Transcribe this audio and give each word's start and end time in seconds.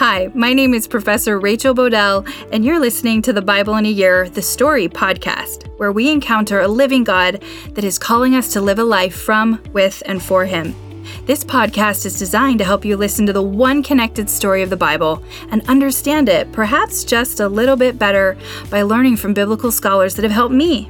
Hi, 0.00 0.30
my 0.34 0.54
name 0.54 0.74
is 0.74 0.88
Professor 0.88 1.38
Rachel 1.38 1.74
Bodell, 1.74 2.26
and 2.52 2.64
you're 2.64 2.80
listening 2.80 3.22
to 3.22 3.32
the 3.32 3.42
Bible 3.42 3.76
in 3.76 3.86
a 3.86 3.90
Year, 3.90 4.28
the 4.28 4.42
Story 4.42 4.88
podcast, 4.88 5.68
where 5.78 5.92
we 5.92 6.10
encounter 6.10 6.60
a 6.60 6.68
living 6.68 7.04
God 7.04 7.42
that 7.74 7.84
is 7.84 7.98
calling 7.98 8.34
us 8.34 8.52
to 8.54 8.60
live 8.60 8.78
a 8.78 8.84
life 8.84 9.14
from, 9.14 9.62
with, 9.72 10.02
and 10.06 10.22
for 10.22 10.46
Him. 10.46 10.74
This 11.26 11.44
podcast 11.44 12.06
is 12.06 12.18
designed 12.18 12.58
to 12.58 12.64
help 12.64 12.84
you 12.84 12.96
listen 12.96 13.26
to 13.26 13.32
the 13.32 13.42
one 13.42 13.82
connected 13.82 14.28
story 14.28 14.62
of 14.62 14.70
the 14.70 14.76
Bible 14.76 15.22
and 15.50 15.68
understand 15.68 16.28
it, 16.28 16.50
perhaps 16.50 17.04
just 17.04 17.40
a 17.40 17.48
little 17.48 17.76
bit 17.76 17.98
better, 17.98 18.36
by 18.70 18.82
learning 18.82 19.16
from 19.16 19.34
biblical 19.34 19.70
scholars 19.70 20.14
that 20.14 20.22
have 20.22 20.32
helped 20.32 20.54
me. 20.54 20.88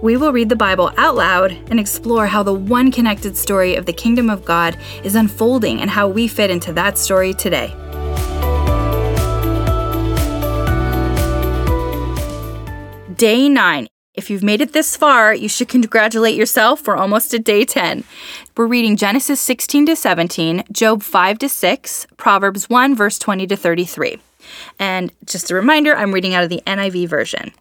We 0.00 0.16
will 0.16 0.32
read 0.32 0.48
the 0.48 0.56
Bible 0.56 0.92
out 0.96 1.14
loud 1.14 1.52
and 1.70 1.78
explore 1.78 2.26
how 2.26 2.42
the 2.42 2.54
one 2.54 2.90
connected 2.90 3.36
story 3.36 3.74
of 3.74 3.86
the 3.86 3.92
kingdom 3.92 4.30
of 4.30 4.44
God 4.44 4.76
is 5.04 5.14
unfolding 5.14 5.80
and 5.80 5.90
how 5.90 6.08
we 6.08 6.28
fit 6.28 6.50
into 6.50 6.72
that 6.72 6.98
story 6.98 7.34
today. 7.34 7.74
Day 13.14 13.48
9. 13.48 13.86
If 14.14 14.28
you've 14.28 14.42
made 14.42 14.60
it 14.60 14.72
this 14.72 14.94
far, 14.96 15.34
you 15.34 15.48
should 15.48 15.68
congratulate 15.68 16.34
yourself. 16.34 16.86
We're 16.86 16.96
almost 16.96 17.32
at 17.32 17.44
day 17.44 17.64
10. 17.64 18.04
We're 18.56 18.66
reading 18.66 18.96
Genesis 18.96 19.40
16 19.40 19.86
to 19.86 19.96
17, 19.96 20.64
Job 20.70 21.02
5 21.02 21.38
to 21.38 21.48
6, 21.48 22.06
Proverbs 22.18 22.68
1, 22.68 22.94
verse 22.94 23.18
20 23.18 23.46
to 23.46 23.56
33. 23.56 24.18
And 24.78 25.12
just 25.24 25.50
a 25.50 25.54
reminder, 25.54 25.96
I'm 25.96 26.12
reading 26.12 26.34
out 26.34 26.44
of 26.44 26.50
the 26.50 26.62
NIV 26.66 27.08
version. 27.08 27.52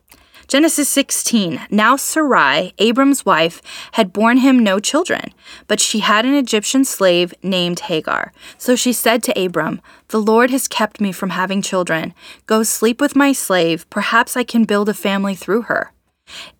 Genesis 0.51 0.89
16. 0.89 1.61
Now 1.69 1.95
Sarai, 1.95 2.73
Abram's 2.77 3.25
wife, 3.25 3.61
had 3.93 4.11
borne 4.11 4.35
him 4.35 4.59
no 4.59 4.79
children, 4.79 5.31
but 5.67 5.79
she 5.79 5.99
had 5.99 6.25
an 6.25 6.33
Egyptian 6.33 6.83
slave 6.83 7.33
named 7.41 7.79
Hagar. 7.79 8.33
So 8.57 8.75
she 8.75 8.91
said 8.91 9.23
to 9.23 9.41
Abram, 9.41 9.79
The 10.09 10.19
Lord 10.19 10.49
has 10.49 10.67
kept 10.67 10.99
me 10.99 11.13
from 11.13 11.29
having 11.29 11.61
children. 11.61 12.13
Go 12.47 12.63
sleep 12.63 12.99
with 12.99 13.15
my 13.15 13.31
slave. 13.31 13.89
Perhaps 13.89 14.35
I 14.35 14.43
can 14.43 14.65
build 14.65 14.89
a 14.89 14.93
family 14.93 15.35
through 15.35 15.61
her. 15.71 15.93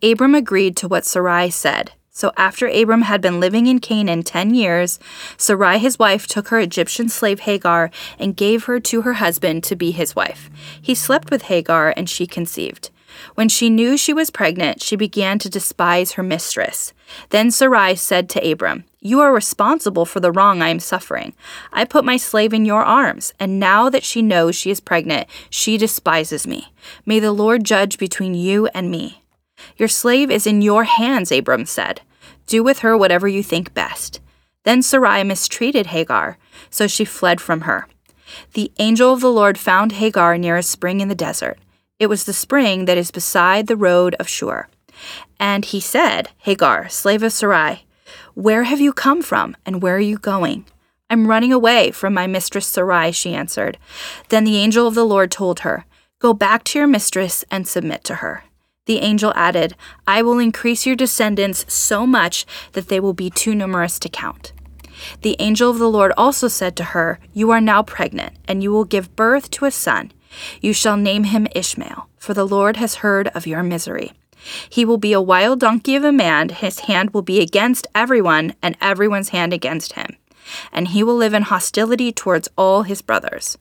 Abram 0.02 0.34
agreed 0.34 0.74
to 0.78 0.88
what 0.88 1.04
Sarai 1.04 1.50
said. 1.50 1.92
So 2.08 2.32
after 2.38 2.68
Abram 2.68 3.02
had 3.02 3.20
been 3.20 3.40
living 3.40 3.66
in 3.66 3.78
Canaan 3.78 4.22
ten 4.22 4.54
years, 4.54 4.98
Sarai 5.36 5.78
his 5.78 5.98
wife 5.98 6.26
took 6.26 6.48
her 6.48 6.60
Egyptian 6.60 7.10
slave 7.10 7.40
Hagar 7.40 7.90
and 8.18 8.38
gave 8.38 8.64
her 8.64 8.80
to 8.80 9.02
her 9.02 9.14
husband 9.14 9.64
to 9.64 9.76
be 9.76 9.90
his 9.90 10.16
wife. 10.16 10.48
He 10.80 10.94
slept 10.94 11.30
with 11.30 11.42
Hagar 11.42 11.92
and 11.94 12.08
she 12.08 12.26
conceived. 12.26 12.88
When 13.34 13.48
she 13.48 13.70
knew 13.70 13.96
she 13.96 14.12
was 14.12 14.30
pregnant, 14.30 14.82
she 14.82 14.96
began 14.96 15.38
to 15.40 15.50
despise 15.50 16.12
her 16.12 16.22
mistress. 16.22 16.92
Then 17.30 17.50
Sarai 17.50 17.94
said 17.94 18.28
to 18.30 18.50
Abram, 18.50 18.84
You 19.00 19.20
are 19.20 19.32
responsible 19.32 20.04
for 20.04 20.20
the 20.20 20.32
wrong 20.32 20.62
I 20.62 20.68
am 20.68 20.80
suffering. 20.80 21.34
I 21.72 21.84
put 21.84 22.04
my 22.04 22.16
slave 22.16 22.52
in 22.52 22.64
your 22.64 22.82
arms, 22.82 23.32
and 23.38 23.60
now 23.60 23.90
that 23.90 24.04
she 24.04 24.22
knows 24.22 24.54
she 24.54 24.70
is 24.70 24.80
pregnant, 24.80 25.28
she 25.50 25.76
despises 25.76 26.46
me. 26.46 26.72
May 27.04 27.20
the 27.20 27.32
Lord 27.32 27.64
judge 27.64 27.98
between 27.98 28.34
you 28.34 28.66
and 28.74 28.90
me. 28.90 29.22
Your 29.76 29.88
slave 29.88 30.30
is 30.30 30.46
in 30.46 30.62
your 30.62 30.84
hands, 30.84 31.30
Abram 31.30 31.66
said. 31.66 32.00
Do 32.46 32.62
with 32.62 32.80
her 32.80 32.96
whatever 32.96 33.28
you 33.28 33.42
think 33.42 33.74
best. 33.74 34.20
Then 34.64 34.82
Sarai 34.82 35.24
mistreated 35.24 35.86
Hagar, 35.88 36.38
so 36.70 36.86
she 36.86 37.04
fled 37.04 37.40
from 37.40 37.62
her. 37.62 37.86
The 38.54 38.72
angel 38.78 39.12
of 39.12 39.20
the 39.20 39.32
Lord 39.32 39.58
found 39.58 39.92
Hagar 39.92 40.38
near 40.38 40.56
a 40.56 40.62
spring 40.62 41.00
in 41.00 41.08
the 41.08 41.14
desert. 41.14 41.58
It 42.02 42.08
was 42.08 42.24
the 42.24 42.32
spring 42.32 42.86
that 42.86 42.98
is 42.98 43.12
beside 43.12 43.68
the 43.68 43.76
road 43.76 44.16
of 44.18 44.28
Shur. 44.28 44.66
And 45.38 45.64
he 45.64 45.78
said, 45.78 46.30
Hagar, 46.38 46.88
slave 46.88 47.22
of 47.22 47.32
Sarai, 47.32 47.86
where 48.34 48.64
have 48.64 48.80
you 48.80 48.92
come 48.92 49.22
from, 49.22 49.56
and 49.64 49.80
where 49.80 49.94
are 49.94 50.00
you 50.00 50.18
going? 50.18 50.64
I'm 51.08 51.28
running 51.28 51.52
away 51.52 51.92
from 51.92 52.12
my 52.12 52.26
mistress 52.26 52.66
Sarai, 52.66 53.12
she 53.12 53.36
answered. 53.36 53.78
Then 54.30 54.42
the 54.42 54.56
angel 54.56 54.88
of 54.88 54.96
the 54.96 55.06
Lord 55.06 55.30
told 55.30 55.60
her, 55.60 55.84
Go 56.18 56.34
back 56.34 56.64
to 56.64 56.78
your 56.80 56.88
mistress 56.88 57.44
and 57.52 57.68
submit 57.68 58.02
to 58.02 58.16
her. 58.16 58.42
The 58.86 58.98
angel 58.98 59.32
added, 59.36 59.76
I 60.04 60.22
will 60.22 60.40
increase 60.40 60.84
your 60.84 60.96
descendants 60.96 61.72
so 61.72 62.04
much 62.04 62.44
that 62.72 62.88
they 62.88 62.98
will 62.98 63.14
be 63.14 63.30
too 63.30 63.54
numerous 63.54 64.00
to 64.00 64.08
count. 64.08 64.52
The 65.20 65.36
angel 65.38 65.70
of 65.70 65.78
the 65.78 65.88
Lord 65.88 66.12
also 66.16 66.48
said 66.48 66.74
to 66.78 66.84
her, 66.96 67.20
You 67.32 67.52
are 67.52 67.60
now 67.60 67.84
pregnant, 67.84 68.32
and 68.48 68.60
you 68.60 68.72
will 68.72 68.84
give 68.84 69.14
birth 69.14 69.52
to 69.52 69.66
a 69.66 69.70
son. 69.70 70.10
You 70.60 70.72
shall 70.72 70.96
name 70.96 71.24
him 71.24 71.46
Ishmael, 71.54 72.08
for 72.18 72.34
the 72.34 72.46
Lord 72.46 72.76
has 72.76 72.96
heard 72.96 73.28
of 73.28 73.46
your 73.46 73.62
misery. 73.62 74.12
He 74.68 74.84
will 74.84 74.98
be 74.98 75.12
a 75.12 75.20
wild 75.20 75.60
donkey 75.60 75.94
of 75.94 76.04
a 76.04 76.12
man, 76.12 76.48
his 76.48 76.80
hand 76.80 77.10
will 77.10 77.22
be 77.22 77.40
against 77.40 77.86
everyone, 77.94 78.54
and 78.62 78.76
everyone's 78.80 79.28
hand 79.30 79.52
against 79.52 79.92
him. 79.92 80.16
And 80.72 80.88
he 80.88 81.02
will 81.02 81.14
live 81.14 81.34
in 81.34 81.42
hostility 81.42 82.12
towards 82.12 82.48
all 82.56 82.82
his 82.82 83.02
brothers. 83.02 83.56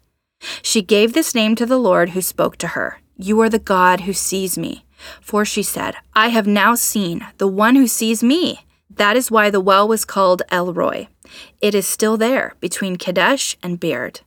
She 0.63 0.81
gave 0.81 1.13
this 1.13 1.35
name 1.35 1.55
to 1.55 1.65
the 1.65 1.77
Lord 1.77 2.09
who 2.09 2.21
spoke 2.21 2.57
to 2.57 2.69
her 2.69 2.99
You 3.15 3.39
are 3.41 3.49
the 3.49 3.59
God 3.59 4.01
who 4.01 4.13
sees 4.13 4.57
me. 4.57 4.85
For 5.19 5.45
she 5.45 5.63
said, 5.63 5.95
I 6.13 6.29
have 6.29 6.47
now 6.47 6.75
seen 6.75 7.25
the 7.37 7.47
one 7.47 7.75
who 7.75 7.87
sees 7.87 8.23
me. 8.23 8.65
That 8.89 9.15
is 9.15 9.31
why 9.31 9.49
the 9.49 9.61
well 9.61 9.87
was 9.87 10.05
called 10.05 10.43
El 10.49 10.73
Roi. 10.73 11.07
It 11.59 11.73
is 11.73 11.87
still 11.87 12.17
there, 12.17 12.55
between 12.59 12.97
Kadesh 12.97 13.57
and 13.63 13.79
Bered. 13.79 14.21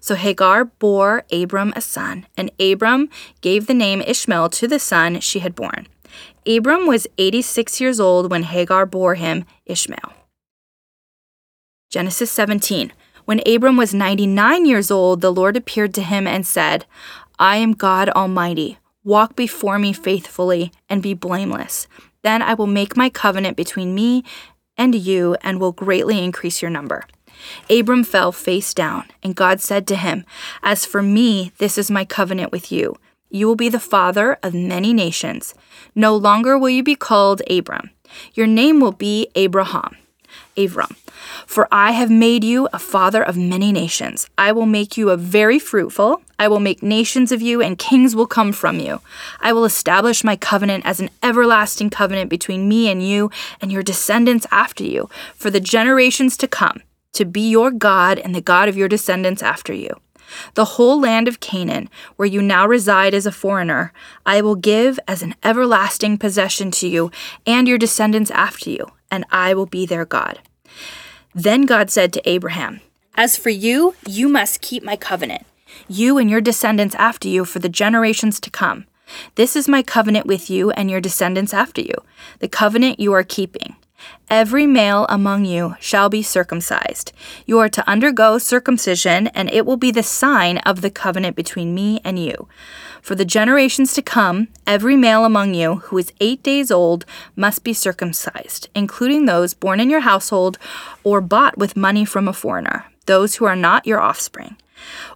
So 0.00 0.14
Hagar 0.14 0.64
bore 0.64 1.24
Abram 1.32 1.72
a 1.76 1.80
son, 1.80 2.26
and 2.36 2.50
Abram 2.60 3.08
gave 3.40 3.66
the 3.66 3.74
name 3.74 4.00
Ishmael 4.02 4.50
to 4.50 4.68
the 4.68 4.78
son 4.78 5.20
she 5.20 5.40
had 5.40 5.54
borne. 5.54 5.86
Abram 6.46 6.86
was 6.86 7.06
86 7.18 7.80
years 7.80 8.00
old 8.00 8.30
when 8.30 8.44
Hagar 8.44 8.86
bore 8.86 9.14
him 9.14 9.44
Ishmael. 9.66 10.12
Genesis 11.90 12.30
17. 12.30 12.92
When 13.24 13.42
Abram 13.46 13.76
was 13.76 13.94
99 13.94 14.66
years 14.66 14.90
old, 14.90 15.20
the 15.20 15.32
Lord 15.32 15.56
appeared 15.56 15.94
to 15.94 16.02
him 16.02 16.26
and 16.26 16.46
said, 16.46 16.86
I 17.38 17.56
am 17.56 17.72
God 17.72 18.08
Almighty. 18.10 18.78
Walk 19.04 19.34
before 19.36 19.78
me 19.78 19.92
faithfully 19.92 20.72
and 20.88 21.02
be 21.02 21.14
blameless. 21.14 21.86
Then 22.22 22.42
I 22.42 22.54
will 22.54 22.66
make 22.66 22.96
my 22.96 23.08
covenant 23.08 23.56
between 23.56 23.94
me 23.94 24.24
and 24.76 24.94
you 24.94 25.36
and 25.42 25.60
will 25.60 25.72
greatly 25.72 26.22
increase 26.22 26.60
your 26.60 26.70
number. 26.70 27.04
Abram 27.68 28.04
fell 28.04 28.32
face 28.32 28.74
down, 28.74 29.04
and 29.22 29.36
God 29.36 29.60
said 29.60 29.86
to 29.88 29.96
him, 29.96 30.24
As 30.62 30.84
for 30.84 31.02
me, 31.02 31.52
this 31.58 31.78
is 31.78 31.90
my 31.90 32.04
covenant 32.04 32.52
with 32.52 32.70
you. 32.72 32.96
You 33.30 33.46
will 33.46 33.56
be 33.56 33.68
the 33.68 33.78
father 33.78 34.38
of 34.42 34.54
many 34.54 34.92
nations. 34.92 35.54
No 35.94 36.16
longer 36.16 36.58
will 36.58 36.70
you 36.70 36.82
be 36.82 36.96
called 36.96 37.42
Abram. 37.48 37.90
Your 38.34 38.48
name 38.48 38.80
will 38.80 38.92
be 38.92 39.28
Abraham. 39.36 39.96
Abram. 40.56 40.96
For 41.46 41.68
I 41.70 41.92
have 41.92 42.10
made 42.10 42.44
you 42.44 42.68
a 42.72 42.78
father 42.78 43.22
of 43.22 43.36
many 43.36 43.72
nations. 43.72 44.28
I 44.36 44.52
will 44.52 44.66
make 44.66 44.96
you 44.96 45.10
a 45.10 45.16
very 45.16 45.58
fruitful. 45.58 46.22
I 46.38 46.48
will 46.48 46.60
make 46.60 46.82
nations 46.82 47.30
of 47.30 47.40
you, 47.40 47.62
and 47.62 47.78
kings 47.78 48.16
will 48.16 48.26
come 48.26 48.52
from 48.52 48.80
you. 48.80 49.00
I 49.40 49.52
will 49.52 49.64
establish 49.64 50.24
my 50.24 50.36
covenant 50.36 50.84
as 50.86 50.98
an 50.98 51.10
everlasting 51.22 51.90
covenant 51.90 52.30
between 52.30 52.68
me 52.68 52.88
and 52.88 53.06
you 53.06 53.30
and 53.60 53.70
your 53.70 53.82
descendants 53.82 54.46
after 54.50 54.84
you, 54.84 55.08
for 55.34 55.50
the 55.50 55.60
generations 55.60 56.36
to 56.38 56.48
come 56.48 56.82
to 57.12 57.24
be 57.24 57.50
your 57.50 57.70
God 57.70 58.18
and 58.18 58.34
the 58.34 58.40
God 58.40 58.68
of 58.68 58.76
your 58.76 58.88
descendants 58.88 59.42
after 59.42 59.72
you. 59.72 59.90
The 60.54 60.64
whole 60.64 61.00
land 61.00 61.28
of 61.28 61.40
Canaan, 61.40 61.88
where 62.16 62.26
you 62.26 62.40
now 62.40 62.66
reside 62.66 63.14
as 63.14 63.26
a 63.26 63.32
foreigner, 63.32 63.92
I 64.24 64.40
will 64.40 64.54
give 64.54 65.00
as 65.08 65.22
an 65.22 65.34
everlasting 65.42 66.18
possession 66.18 66.70
to 66.72 66.88
you 66.88 67.10
and 67.46 67.66
your 67.66 67.78
descendants 67.78 68.30
after 68.30 68.70
you, 68.70 68.86
and 69.10 69.24
I 69.30 69.54
will 69.54 69.66
be 69.66 69.86
their 69.86 70.04
God. 70.04 70.40
Then 71.34 71.62
God 71.62 71.90
said 71.90 72.12
to 72.12 72.28
Abraham, 72.28 72.80
As 73.14 73.36
for 73.36 73.50
you, 73.50 73.94
you 74.06 74.28
must 74.28 74.60
keep 74.60 74.82
my 74.82 74.96
covenant, 74.96 75.46
you 75.88 76.18
and 76.18 76.30
your 76.30 76.40
descendants 76.40 76.94
after 76.94 77.28
you 77.28 77.44
for 77.44 77.58
the 77.58 77.68
generations 77.68 78.40
to 78.40 78.50
come. 78.50 78.86
This 79.34 79.56
is 79.56 79.68
my 79.68 79.82
covenant 79.82 80.26
with 80.26 80.48
you 80.48 80.70
and 80.70 80.90
your 80.90 81.00
descendants 81.00 81.52
after 81.52 81.80
you, 81.80 81.94
the 82.38 82.48
covenant 82.48 83.00
you 83.00 83.12
are 83.12 83.24
keeping. 83.24 83.76
Every 84.28 84.66
male 84.66 85.06
among 85.08 85.44
you 85.44 85.74
shall 85.80 86.08
be 86.08 86.22
circumcised. 86.22 87.12
You 87.46 87.58
are 87.58 87.68
to 87.68 87.88
undergo 87.88 88.38
circumcision, 88.38 89.26
and 89.28 89.50
it 89.50 89.66
will 89.66 89.76
be 89.76 89.90
the 89.90 90.02
sign 90.02 90.58
of 90.58 90.80
the 90.80 90.90
covenant 90.90 91.36
between 91.36 91.74
me 91.74 92.00
and 92.04 92.18
you. 92.18 92.48
For 93.02 93.14
the 93.14 93.24
generations 93.24 93.92
to 93.94 94.02
come, 94.02 94.48
every 94.66 94.96
male 94.96 95.24
among 95.24 95.54
you 95.54 95.76
who 95.76 95.98
is 95.98 96.12
eight 96.20 96.42
days 96.42 96.70
old 96.70 97.04
must 97.34 97.64
be 97.64 97.72
circumcised, 97.72 98.68
including 98.74 99.26
those 99.26 99.54
born 99.54 99.80
in 99.80 99.90
your 99.90 100.00
household 100.00 100.58
or 101.02 101.20
bought 101.20 101.58
with 101.58 101.76
money 101.76 102.04
from 102.04 102.28
a 102.28 102.32
foreigner, 102.32 102.86
those 103.06 103.36
who 103.36 103.46
are 103.46 103.56
not 103.56 103.86
your 103.86 104.00
offspring. 104.00 104.56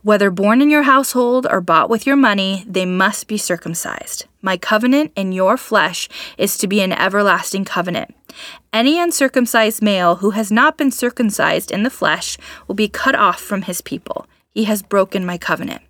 Whether 0.03 0.31
born 0.31 0.61
in 0.61 0.71
your 0.71 0.83
household 0.83 1.47
or 1.51 1.61
bought 1.61 1.91
with 1.91 2.07
your 2.07 2.17
money, 2.17 2.65
they 2.67 2.85
must 2.85 3.27
be 3.27 3.39
circumcised. 3.39 4.27
My 4.43 4.57
covenant 4.57 5.13
in 5.17 5.33
your 5.33 5.57
flesh 5.57 6.09
is 6.37 6.59
to 6.59 6.67
be 6.67 6.81
an 6.81 6.93
everlasting 6.93 7.65
covenant. 7.65 8.15
Any 8.73 8.99
uncircumcised 8.99 9.83
male 9.83 10.17
who 10.17 10.31
has 10.31 10.51
not 10.51 10.77
been 10.77 10.91
circumcised 10.91 11.71
in 11.71 11.83
the 11.83 11.91
flesh 11.91 12.37
will 12.67 12.75
be 12.75 12.89
cut 12.89 13.15
off 13.15 13.41
from 13.41 13.63
his 13.63 13.81
people. 13.81 14.27
He 14.51 14.65
has 14.65 14.83
broken 14.83 15.25
my 15.25 15.39
covenant. 15.39 15.83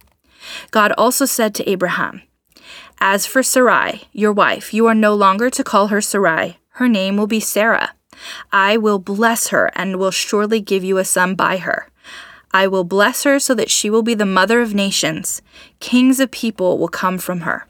God 0.70 0.92
also 0.96 1.24
said 1.24 1.54
to 1.54 1.68
Abraham, 1.68 2.22
As 3.00 3.26
for 3.26 3.42
Sarai, 3.42 4.02
your 4.12 4.32
wife, 4.32 4.72
you 4.72 4.86
are 4.86 4.94
no 4.94 5.14
longer 5.14 5.50
to 5.50 5.64
call 5.64 5.88
her 5.88 6.00
Sarai. 6.00 6.58
Her 6.70 6.88
name 6.88 7.16
will 7.16 7.26
be 7.26 7.40
Sarah. 7.40 7.94
I 8.52 8.76
will 8.76 8.98
bless 8.98 9.48
her 9.48 9.70
and 9.74 9.98
will 9.98 10.10
surely 10.10 10.60
give 10.60 10.84
you 10.84 10.98
a 10.98 11.04
son 11.04 11.34
by 11.34 11.58
her. 11.58 11.88
I 12.54 12.68
will 12.68 12.84
bless 12.84 13.24
her 13.24 13.40
so 13.40 13.52
that 13.54 13.70
she 13.70 13.90
will 13.90 14.02
be 14.02 14.14
the 14.14 14.24
mother 14.24 14.60
of 14.60 14.74
nations. 14.74 15.42
Kings 15.80 16.20
of 16.20 16.30
people 16.30 16.78
will 16.78 16.88
come 16.88 17.18
from 17.18 17.40
her. 17.40 17.66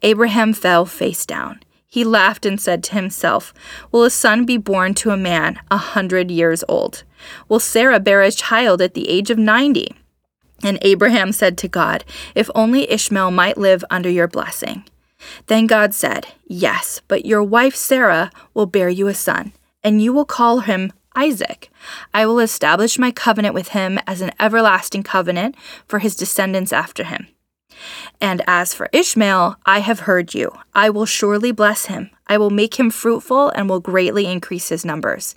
Abraham 0.00 0.52
fell 0.52 0.86
face 0.86 1.26
down. 1.26 1.60
He 1.88 2.04
laughed 2.04 2.46
and 2.46 2.60
said 2.60 2.84
to 2.84 2.94
himself, 2.94 3.52
Will 3.90 4.04
a 4.04 4.10
son 4.10 4.44
be 4.44 4.58
born 4.58 4.94
to 4.94 5.10
a 5.10 5.16
man 5.16 5.58
a 5.72 5.76
hundred 5.76 6.30
years 6.30 6.62
old? 6.68 7.02
Will 7.48 7.58
Sarah 7.58 7.98
bear 7.98 8.22
a 8.22 8.30
child 8.30 8.80
at 8.80 8.94
the 8.94 9.08
age 9.08 9.30
of 9.30 9.38
ninety? 9.38 9.88
And 10.62 10.78
Abraham 10.82 11.32
said 11.32 11.58
to 11.58 11.68
God, 11.68 12.04
If 12.34 12.48
only 12.54 12.90
Ishmael 12.90 13.32
might 13.32 13.58
live 13.58 13.84
under 13.90 14.08
your 14.08 14.28
blessing. 14.28 14.84
Then 15.46 15.66
God 15.66 15.94
said, 15.94 16.28
Yes, 16.46 17.00
but 17.08 17.26
your 17.26 17.42
wife 17.42 17.74
Sarah 17.74 18.30
will 18.54 18.66
bear 18.66 18.88
you 18.88 19.08
a 19.08 19.14
son, 19.14 19.52
and 19.82 20.00
you 20.00 20.12
will 20.12 20.24
call 20.24 20.60
him 20.60 20.92
Isaac. 21.16 21.70
I 22.14 22.26
will 22.26 22.38
establish 22.38 22.98
my 22.98 23.10
covenant 23.10 23.54
with 23.54 23.68
him 23.68 23.98
as 24.06 24.20
an 24.20 24.32
everlasting 24.38 25.02
covenant 25.02 25.56
for 25.88 25.98
his 25.98 26.14
descendants 26.14 26.72
after 26.72 27.04
him. 27.04 27.28
And 28.20 28.42
as 28.46 28.74
for 28.74 28.88
Ishmael, 28.92 29.56
I 29.66 29.80
have 29.80 30.00
heard 30.00 30.34
you. 30.34 30.52
I 30.74 30.90
will 30.90 31.06
surely 31.06 31.52
bless 31.52 31.86
him. 31.86 32.10
I 32.26 32.38
will 32.38 32.50
make 32.50 32.78
him 32.78 32.90
fruitful 32.90 33.50
and 33.50 33.68
will 33.68 33.80
greatly 33.80 34.26
increase 34.26 34.68
his 34.68 34.84
numbers. 34.84 35.34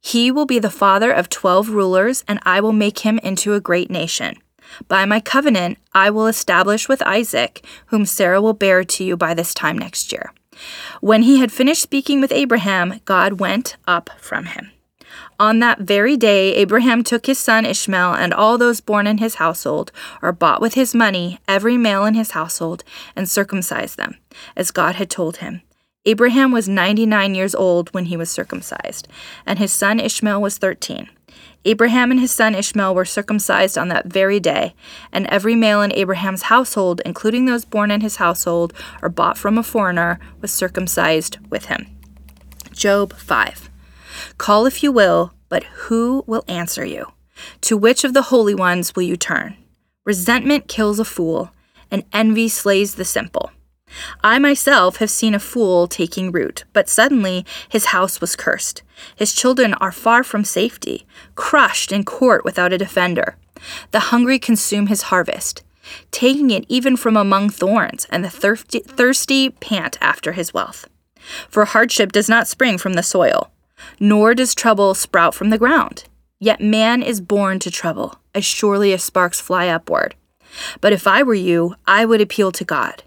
He 0.00 0.30
will 0.30 0.46
be 0.46 0.58
the 0.58 0.70
father 0.70 1.10
of 1.10 1.28
twelve 1.28 1.70
rulers, 1.70 2.24
and 2.28 2.38
I 2.44 2.60
will 2.60 2.72
make 2.72 3.00
him 3.00 3.18
into 3.20 3.54
a 3.54 3.60
great 3.60 3.90
nation. 3.90 4.36
By 4.86 5.04
my 5.04 5.20
covenant, 5.20 5.78
I 5.92 6.10
will 6.10 6.26
establish 6.26 6.88
with 6.88 7.02
Isaac, 7.02 7.64
whom 7.86 8.06
Sarah 8.06 8.42
will 8.42 8.52
bear 8.52 8.84
to 8.84 9.04
you 9.04 9.16
by 9.16 9.34
this 9.34 9.54
time 9.54 9.78
next 9.78 10.12
year. 10.12 10.32
When 11.00 11.22
he 11.22 11.38
had 11.38 11.52
finished 11.52 11.82
speaking 11.82 12.20
with 12.20 12.32
Abraham, 12.32 13.00
God 13.04 13.40
went 13.40 13.76
up 13.86 14.10
from 14.18 14.46
him. 14.46 14.70
On 15.38 15.58
that 15.58 15.80
very 15.80 16.16
day, 16.16 16.54
Abraham 16.54 17.04
took 17.04 17.26
his 17.26 17.38
son 17.38 17.66
Ishmael 17.66 18.14
and 18.14 18.32
all 18.32 18.56
those 18.56 18.80
born 18.80 19.06
in 19.06 19.18
his 19.18 19.36
household, 19.36 19.92
or 20.22 20.32
bought 20.32 20.60
with 20.60 20.74
his 20.74 20.94
money, 20.94 21.38
every 21.46 21.76
male 21.76 22.04
in 22.04 22.14
his 22.14 22.32
household, 22.32 22.84
and 23.14 23.28
circumcised 23.28 23.96
them, 23.96 24.16
as 24.56 24.70
God 24.70 24.94
had 24.96 25.10
told 25.10 25.38
him. 25.38 25.62
Abraham 26.04 26.52
was 26.52 26.68
99 26.68 27.34
years 27.34 27.54
old 27.54 27.92
when 27.92 28.06
he 28.06 28.16
was 28.16 28.30
circumcised, 28.30 29.08
and 29.44 29.58
his 29.58 29.72
son 29.72 29.98
Ishmael 29.98 30.40
was 30.40 30.56
13. 30.56 31.10
Abraham 31.66 32.12
and 32.12 32.20
his 32.20 32.30
son 32.30 32.54
Ishmael 32.54 32.94
were 32.94 33.04
circumcised 33.04 33.76
on 33.76 33.88
that 33.88 34.06
very 34.06 34.38
day, 34.38 34.74
and 35.12 35.26
every 35.26 35.56
male 35.56 35.82
in 35.82 35.92
Abraham's 35.92 36.42
household, 36.42 37.02
including 37.04 37.46
those 37.46 37.64
born 37.64 37.90
in 37.90 38.02
his 38.02 38.16
household 38.16 38.72
or 39.02 39.08
bought 39.08 39.36
from 39.36 39.58
a 39.58 39.64
foreigner, 39.64 40.20
was 40.40 40.52
circumcised 40.52 41.38
with 41.50 41.66
him. 41.66 41.88
Job 42.72 43.12
5. 43.14 43.65
Call 44.38 44.66
if 44.66 44.82
you 44.82 44.92
will, 44.92 45.32
but 45.48 45.64
who 45.64 46.24
will 46.26 46.44
answer 46.48 46.84
you? 46.84 47.12
To 47.62 47.76
which 47.76 48.04
of 48.04 48.14
the 48.14 48.22
holy 48.22 48.54
ones 48.54 48.94
will 48.94 49.02
you 49.02 49.16
turn? 49.16 49.56
Resentment 50.04 50.68
kills 50.68 50.98
a 50.98 51.04
fool, 51.04 51.50
and 51.90 52.04
envy 52.12 52.48
slays 52.48 52.94
the 52.94 53.04
simple. 53.04 53.50
I 54.22 54.38
myself 54.38 54.96
have 54.96 55.10
seen 55.10 55.34
a 55.34 55.38
fool 55.38 55.86
taking 55.86 56.32
root, 56.32 56.64
but 56.72 56.88
suddenly 56.88 57.46
his 57.68 57.86
house 57.86 58.20
was 58.20 58.36
cursed. 58.36 58.82
His 59.14 59.32
children 59.32 59.74
are 59.74 59.92
far 59.92 60.24
from 60.24 60.44
safety, 60.44 61.06
crushed 61.34 61.92
in 61.92 62.04
court 62.04 62.44
without 62.44 62.72
a 62.72 62.78
defender. 62.78 63.36
The 63.92 64.10
hungry 64.10 64.38
consume 64.38 64.88
his 64.88 65.02
harvest, 65.02 65.62
taking 66.10 66.50
it 66.50 66.64
even 66.68 66.96
from 66.96 67.16
among 67.16 67.50
thorns, 67.50 68.06
and 68.10 68.24
the 68.24 68.30
thirsty, 68.30 68.80
thirsty 68.80 69.50
pant 69.50 69.96
after 70.00 70.32
his 70.32 70.52
wealth. 70.52 70.88
For 71.48 71.64
hardship 71.64 72.12
does 72.12 72.28
not 72.28 72.48
spring 72.48 72.78
from 72.78 72.94
the 72.94 73.02
soil, 73.02 73.50
nor 73.98 74.34
does 74.34 74.54
trouble 74.54 74.94
sprout 74.94 75.34
from 75.34 75.50
the 75.50 75.58
ground. 75.58 76.04
Yet 76.38 76.60
man 76.60 77.02
is 77.02 77.20
born 77.20 77.58
to 77.60 77.70
trouble, 77.70 78.18
as 78.34 78.44
surely 78.44 78.92
as 78.92 79.02
sparks 79.02 79.40
fly 79.40 79.68
upward. 79.68 80.14
But 80.80 80.92
if 80.92 81.06
I 81.06 81.22
were 81.22 81.34
you, 81.34 81.74
I 81.86 82.04
would 82.04 82.20
appeal 82.20 82.52
to 82.52 82.64
God. 82.64 83.02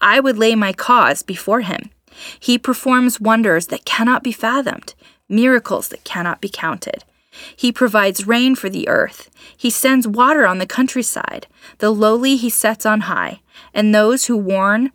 I 0.00 0.20
would 0.20 0.36
lay 0.38 0.54
my 0.54 0.72
cause 0.72 1.22
before 1.22 1.60
him. 1.60 1.90
He 2.38 2.58
performs 2.58 3.20
wonders 3.20 3.68
that 3.68 3.84
cannot 3.84 4.22
be 4.22 4.32
fathomed, 4.32 4.94
miracles 5.28 5.88
that 5.88 6.04
cannot 6.04 6.40
be 6.40 6.48
counted. 6.48 7.04
He 7.56 7.72
provides 7.72 8.26
rain 8.26 8.54
for 8.54 8.68
the 8.68 8.88
earth. 8.88 9.30
He 9.56 9.70
sends 9.70 10.06
water 10.06 10.46
on 10.46 10.58
the 10.58 10.66
countryside. 10.66 11.46
The 11.78 11.90
lowly 11.90 12.36
he 12.36 12.50
sets 12.50 12.84
on 12.84 13.02
high, 13.02 13.40
and 13.72 13.94
those 13.94 14.26
who 14.26 14.36
warn 14.36 14.92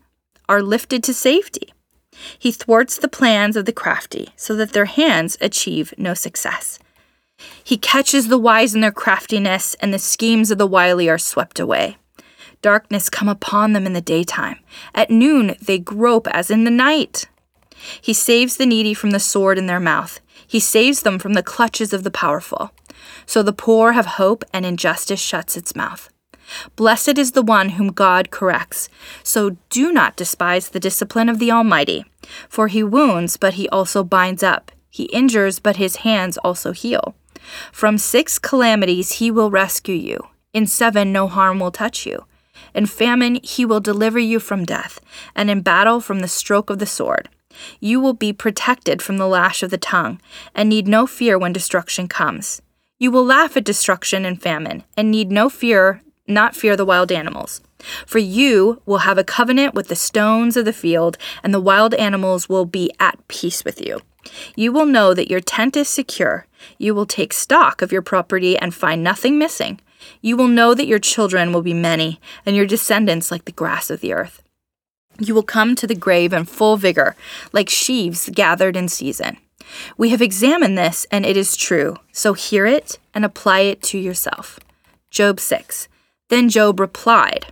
are 0.47 0.61
lifted 0.61 1.03
to 1.05 1.13
safety. 1.13 1.73
He 2.37 2.51
thwarts 2.51 2.97
the 2.97 3.07
plans 3.07 3.55
of 3.55 3.65
the 3.65 3.73
crafty 3.73 4.29
so 4.35 4.55
that 4.55 4.73
their 4.73 4.85
hands 4.85 5.37
achieve 5.41 5.93
no 5.97 6.13
success. 6.13 6.79
He 7.63 7.77
catches 7.77 8.27
the 8.27 8.37
wise 8.37 8.73
in 8.73 8.81
their 8.81 8.91
craftiness, 8.91 9.75
and 9.75 9.93
the 9.93 9.99
schemes 9.99 10.49
of 10.49 10.57
the 10.57 10.67
wily 10.67 11.07
are 11.09 11.17
swept 11.17 11.59
away. 11.59 11.97
Darkness 12.61 13.09
come 13.09 13.29
upon 13.29 13.73
them 13.73 13.85
in 13.85 13.93
the 13.93 14.01
daytime. 14.01 14.59
At 14.95 15.11
noon 15.11 15.55
they 15.61 15.77
grope 15.77 16.27
as 16.29 16.49
in 16.49 16.63
the 16.63 16.71
night. 16.71 17.25
He 18.01 18.13
saves 18.13 18.57
the 18.57 18.65
needy 18.65 18.93
from 18.93 19.11
the 19.11 19.19
sword 19.19 19.57
in 19.57 19.67
their 19.67 19.79
mouth. 19.79 20.19
He 20.47 20.59
saves 20.59 21.01
them 21.01 21.19
from 21.19 21.33
the 21.33 21.43
clutches 21.43 21.93
of 21.93 22.03
the 22.03 22.11
powerful. 22.11 22.71
So 23.25 23.43
the 23.43 23.53
poor 23.53 23.91
have 23.91 24.17
hope, 24.17 24.43
and 24.51 24.65
injustice 24.65 25.19
shuts 25.19 25.55
its 25.55 25.75
mouth. 25.75 26.09
Blessed 26.75 27.17
is 27.17 27.31
the 27.31 27.41
one 27.41 27.69
whom 27.69 27.91
God 27.91 28.31
corrects. 28.31 28.89
So 29.23 29.57
do 29.69 29.91
not 29.91 30.15
despise 30.15 30.69
the 30.69 30.79
discipline 30.79 31.29
of 31.29 31.39
the 31.39 31.51
Almighty. 31.51 32.05
For 32.49 32.67
he 32.67 32.83
wounds, 32.83 33.37
but 33.37 33.55
he 33.55 33.69
also 33.69 34.03
binds 34.03 34.43
up. 34.43 34.71
He 34.89 35.03
injures, 35.05 35.59
but 35.59 35.75
his 35.75 35.97
hands 35.97 36.37
also 36.39 36.71
heal. 36.71 37.15
From 37.71 37.97
six 37.97 38.39
calamities 38.39 39.13
he 39.13 39.31
will 39.31 39.51
rescue 39.51 39.95
you. 39.95 40.27
In 40.53 40.65
seven 40.65 41.11
no 41.11 41.27
harm 41.27 41.59
will 41.59 41.71
touch 41.71 42.05
you. 42.05 42.25
In 42.73 42.85
famine 42.85 43.39
he 43.43 43.65
will 43.65 43.79
deliver 43.79 44.19
you 44.19 44.39
from 44.39 44.65
death, 44.65 44.99
and 45.35 45.49
in 45.49 45.61
battle 45.61 46.01
from 46.01 46.19
the 46.19 46.27
stroke 46.27 46.69
of 46.69 46.79
the 46.79 46.85
sword. 46.85 47.29
You 47.79 47.99
will 47.99 48.13
be 48.13 48.33
protected 48.33 49.01
from 49.01 49.17
the 49.17 49.27
lash 49.27 49.63
of 49.63 49.69
the 49.69 49.77
tongue, 49.77 50.19
and 50.55 50.69
need 50.69 50.87
no 50.87 51.07
fear 51.07 51.37
when 51.37 51.53
destruction 51.53 52.07
comes. 52.07 52.61
You 52.99 53.11
will 53.11 53.25
laugh 53.25 53.55
at 53.57 53.63
destruction 53.63 54.25
and 54.25 54.41
famine, 54.41 54.83
and 54.95 55.11
need 55.11 55.31
no 55.31 55.49
fear, 55.49 56.01
not 56.27 56.55
fear 56.55 56.75
the 56.75 56.85
wild 56.85 57.11
animals. 57.11 57.61
For 58.05 58.19
you 58.19 58.81
will 58.85 58.99
have 58.99 59.17
a 59.17 59.23
covenant 59.23 59.73
with 59.73 59.87
the 59.87 59.95
stones 59.95 60.57
of 60.57 60.65
the 60.65 60.73
field, 60.73 61.17
and 61.43 61.53
the 61.53 61.59
wild 61.59 61.93
animals 61.93 62.49
will 62.49 62.65
be 62.65 62.91
at 62.99 63.25
peace 63.27 63.63
with 63.63 63.85
you. 63.85 64.01
You 64.55 64.71
will 64.71 64.85
know 64.85 65.13
that 65.13 65.29
your 65.29 65.39
tent 65.39 65.77
is 65.77 65.87
secure. 65.87 66.47
You 66.77 66.93
will 66.93 67.05
take 67.05 67.33
stock 67.33 67.81
of 67.81 67.91
your 67.91 68.01
property 68.01 68.57
and 68.57 68.73
find 68.73 69.03
nothing 69.03 69.37
missing. 69.37 69.79
You 70.21 70.37
will 70.37 70.47
know 70.47 70.73
that 70.73 70.87
your 70.87 70.99
children 70.99 71.53
will 71.53 71.61
be 71.61 71.73
many, 71.73 72.19
and 72.45 72.55
your 72.55 72.65
descendants 72.65 73.31
like 73.31 73.45
the 73.45 73.51
grass 73.51 73.89
of 73.89 74.01
the 74.01 74.13
earth. 74.13 74.41
You 75.19 75.33
will 75.33 75.43
come 75.43 75.75
to 75.75 75.87
the 75.87 75.95
grave 75.95 76.33
in 76.33 76.45
full 76.45 76.77
vigor, 76.77 77.15
like 77.51 77.69
sheaves 77.69 78.29
gathered 78.33 78.75
in 78.75 78.87
season. 78.87 79.37
We 79.97 80.09
have 80.09 80.21
examined 80.21 80.77
this, 80.77 81.05
and 81.11 81.25
it 81.25 81.35
is 81.35 81.57
true, 81.57 81.97
so 82.11 82.33
hear 82.33 82.65
it 82.65 82.99
and 83.13 83.25
apply 83.25 83.61
it 83.61 83.81
to 83.83 83.97
yourself. 83.97 84.59
Job 85.09 85.39
6. 85.39 85.87
Then 86.29 86.49
Job 86.49 86.79
replied, 86.79 87.47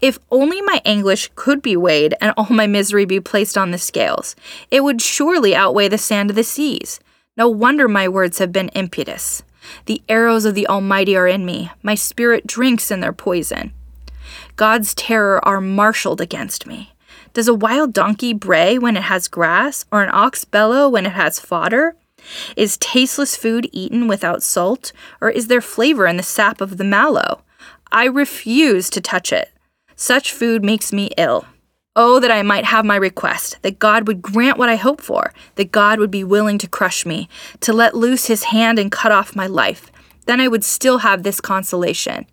If 0.00 0.18
only 0.30 0.62
my 0.62 0.80
anguish 0.84 1.30
could 1.34 1.60
be 1.60 1.76
weighed 1.76 2.14
and 2.20 2.32
all 2.36 2.46
my 2.50 2.66
misery 2.66 3.04
be 3.04 3.20
placed 3.20 3.58
on 3.58 3.70
the 3.70 3.78
scales, 3.78 4.36
it 4.70 4.84
would 4.84 5.02
surely 5.02 5.54
outweigh 5.54 5.88
the 5.88 5.98
sand 5.98 6.30
of 6.30 6.36
the 6.36 6.44
seas. 6.44 7.00
No 7.36 7.48
wonder 7.48 7.88
my 7.88 8.08
words 8.08 8.38
have 8.38 8.52
been 8.52 8.70
impetuous. 8.74 9.42
The 9.86 10.02
arrows 10.08 10.44
of 10.44 10.54
the 10.54 10.66
Almighty 10.66 11.16
are 11.16 11.26
in 11.26 11.44
me. 11.44 11.70
My 11.82 11.94
spirit 11.94 12.46
drinks 12.46 12.90
in 12.90 13.00
their 13.00 13.12
poison. 13.12 13.72
God's 14.56 14.94
terror 14.94 15.44
are 15.44 15.60
marshaled 15.60 16.20
against 16.20 16.66
me. 16.66 16.92
Does 17.32 17.48
a 17.48 17.54
wild 17.54 17.92
donkey 17.92 18.34
bray 18.34 18.78
when 18.78 18.96
it 18.96 19.04
has 19.04 19.26
grass, 19.26 19.84
or 19.90 20.02
an 20.02 20.10
ox 20.12 20.44
bellow 20.44 20.88
when 20.88 21.06
it 21.06 21.12
has 21.12 21.40
fodder? 21.40 21.96
Is 22.56 22.76
tasteless 22.76 23.36
food 23.36 23.68
eaten 23.72 24.06
without 24.06 24.42
salt, 24.42 24.92
or 25.20 25.30
is 25.30 25.46
there 25.48 25.62
flavor 25.62 26.06
in 26.06 26.18
the 26.18 26.22
sap 26.22 26.60
of 26.60 26.76
the 26.76 26.84
mallow? 26.84 27.42
I 27.94 28.06
refuse 28.06 28.88
to 28.88 29.02
touch 29.02 29.34
it. 29.34 29.50
Such 29.96 30.32
food 30.32 30.64
makes 30.64 30.94
me 30.94 31.10
ill. 31.18 31.44
Oh, 31.94 32.20
that 32.20 32.30
I 32.30 32.42
might 32.42 32.64
have 32.64 32.86
my 32.86 32.96
request, 32.96 33.58
that 33.60 33.78
God 33.78 34.08
would 34.08 34.22
grant 34.22 34.56
what 34.56 34.70
I 34.70 34.76
hope 34.76 35.02
for, 35.02 35.34
that 35.56 35.72
God 35.72 36.00
would 36.00 36.10
be 36.10 36.24
willing 36.24 36.56
to 36.56 36.66
crush 36.66 37.04
me, 37.04 37.28
to 37.60 37.74
let 37.74 37.94
loose 37.94 38.28
his 38.28 38.44
hand 38.44 38.78
and 38.78 38.90
cut 38.90 39.12
off 39.12 39.36
my 39.36 39.46
life. 39.46 39.92
Then 40.24 40.40
I 40.40 40.48
would 40.48 40.64
still 40.64 40.98
have 40.98 41.22
this 41.22 41.38
consolation. 41.38 42.24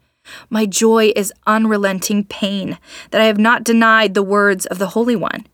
My 0.49 0.65
joy 0.65 1.11
is 1.13 1.33
unrelenting 1.45 2.23
pain, 2.23 2.79
that 3.11 3.19
I 3.19 3.25
have 3.25 3.37
not 3.37 3.65
denied 3.65 4.13
the 4.13 4.23
words 4.23 4.65
of 4.65 4.79
the 4.79 4.87
Holy 4.87 5.17
One. 5.17 5.45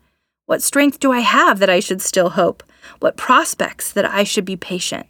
What 0.44 0.62
strength 0.62 1.00
do 1.00 1.10
I 1.10 1.20
have 1.20 1.58
that 1.58 1.70
I 1.70 1.80
should 1.80 2.00
still 2.00 2.30
hope? 2.30 2.62
What 3.00 3.16
prospects 3.16 3.90
that 3.92 4.04
I 4.04 4.22
should 4.22 4.44
be 4.44 4.56
patient? 4.56 5.06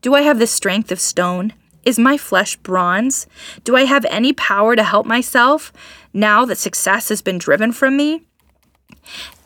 Do 0.00 0.14
I 0.14 0.22
have 0.22 0.38
the 0.38 0.46
strength 0.46 0.90
of 0.90 1.00
stone? 1.00 1.52
Is 1.84 1.98
my 1.98 2.16
flesh 2.16 2.56
bronze? 2.56 3.26
Do 3.64 3.76
I 3.76 3.84
have 3.84 4.04
any 4.06 4.32
power 4.32 4.76
to 4.76 4.82
help 4.82 5.06
myself 5.06 5.72
now 6.12 6.44
that 6.44 6.58
success 6.58 7.08
has 7.08 7.22
been 7.22 7.38
driven 7.38 7.72
from 7.72 7.96
me? 7.96 8.22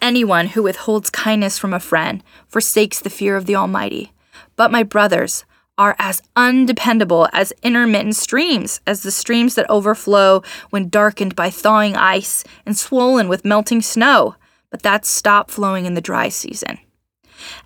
Anyone 0.00 0.48
who 0.48 0.62
withholds 0.62 1.10
kindness 1.10 1.58
from 1.58 1.72
a 1.72 1.80
friend 1.80 2.22
forsakes 2.48 3.00
the 3.00 3.10
fear 3.10 3.36
of 3.36 3.46
the 3.46 3.56
Almighty. 3.56 4.12
But 4.56 4.72
my 4.72 4.82
brothers 4.82 5.44
are 5.78 5.96
as 5.98 6.22
undependable 6.36 7.28
as 7.32 7.52
intermittent 7.62 8.16
streams, 8.16 8.80
as 8.86 9.02
the 9.02 9.10
streams 9.10 9.54
that 9.54 9.68
overflow 9.70 10.42
when 10.70 10.88
darkened 10.88 11.34
by 11.34 11.50
thawing 11.50 11.96
ice 11.96 12.44
and 12.66 12.76
swollen 12.76 13.28
with 13.28 13.44
melting 13.44 13.82
snow, 13.82 14.36
but 14.70 14.82
that 14.82 15.06
stop 15.06 15.50
flowing 15.50 15.86
in 15.86 15.94
the 15.94 16.00
dry 16.00 16.28
season. 16.28 16.78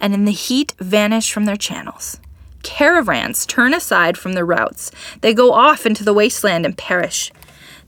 And 0.00 0.14
in 0.14 0.24
the 0.24 0.32
heat 0.32 0.74
vanish 0.78 1.32
from 1.32 1.44
their 1.44 1.56
channels. 1.56 2.20
Caravans 2.66 3.46
turn 3.46 3.72
aside 3.72 4.18
from 4.18 4.32
their 4.32 4.44
routes. 4.44 4.90
They 5.20 5.32
go 5.32 5.52
off 5.52 5.86
into 5.86 6.02
the 6.02 6.12
wasteland 6.12 6.66
and 6.66 6.76
perish. 6.76 7.30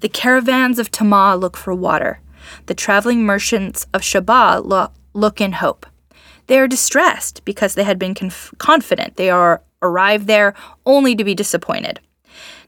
The 0.00 0.08
caravans 0.08 0.78
of 0.78 0.92
Tema 0.92 1.34
look 1.34 1.56
for 1.56 1.74
water. 1.74 2.20
The 2.66 2.74
traveling 2.74 3.24
merchants 3.24 3.88
of 3.92 4.04
Sheba 4.04 4.60
lo- 4.64 4.92
look 5.14 5.40
in 5.40 5.54
hope. 5.54 5.84
They 6.46 6.60
are 6.60 6.68
distressed 6.68 7.44
because 7.44 7.74
they 7.74 7.82
had 7.82 7.98
been 7.98 8.14
conf- 8.14 8.54
confident. 8.58 9.16
They 9.16 9.30
are 9.30 9.62
arrived 9.82 10.28
there 10.28 10.54
only 10.86 11.16
to 11.16 11.24
be 11.24 11.34
disappointed. 11.34 11.98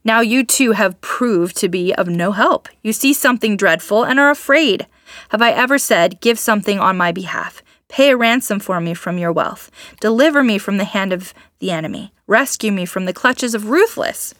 Now 0.02 0.20
you 0.20 0.42
too 0.42 0.72
have 0.72 1.00
proved 1.00 1.56
to 1.58 1.68
be 1.68 1.94
of 1.94 2.08
no 2.08 2.32
help. 2.32 2.68
You 2.82 2.92
see 2.92 3.12
something 3.14 3.56
dreadful 3.56 4.02
and 4.02 4.18
are 4.18 4.30
afraid. 4.30 4.88
Have 5.28 5.42
I 5.42 5.52
ever 5.52 5.78
said, 5.78 6.20
Give 6.20 6.40
something 6.40 6.80
on 6.80 6.96
my 6.96 7.12
behalf? 7.12 7.62
Pay 7.88 8.10
a 8.10 8.16
ransom 8.16 8.60
for 8.60 8.80
me 8.80 8.94
from 8.94 9.18
your 9.18 9.32
wealth. 9.32 9.70
Deliver 10.00 10.44
me 10.44 10.58
from 10.58 10.76
the 10.76 10.84
hand 10.84 11.12
of 11.12 11.34
the 11.60 11.70
enemy. 11.70 12.12
Rescue 12.26 12.72
me 12.72 12.84
from 12.84 13.04
the 13.04 13.12
clutches 13.12 13.54
of 13.54 13.68
ruthless. 13.70 14.34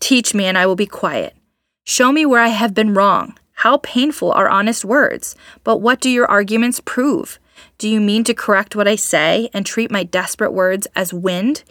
Teach 0.00 0.34
me, 0.34 0.44
and 0.44 0.58
I 0.58 0.66
will 0.66 0.76
be 0.76 0.86
quiet. 0.86 1.34
Show 1.84 2.12
me 2.12 2.26
where 2.26 2.42
I 2.42 2.48
have 2.48 2.74
been 2.74 2.94
wrong. 2.94 3.38
How 3.54 3.78
painful 3.78 4.30
are 4.32 4.48
honest 4.48 4.84
words. 4.84 5.34
But 5.64 5.78
what 5.78 6.00
do 6.00 6.10
your 6.10 6.26
arguments 6.26 6.80
prove? 6.84 7.38
Do 7.78 7.88
you 7.88 8.00
mean 8.00 8.24
to 8.24 8.34
correct 8.34 8.76
what 8.76 8.86
I 8.86 8.96
say 8.96 9.48
and 9.52 9.64
treat 9.64 9.90
my 9.90 10.04
desperate 10.04 10.52
words 10.52 10.86
as 10.94 11.12
wind? 11.12 11.64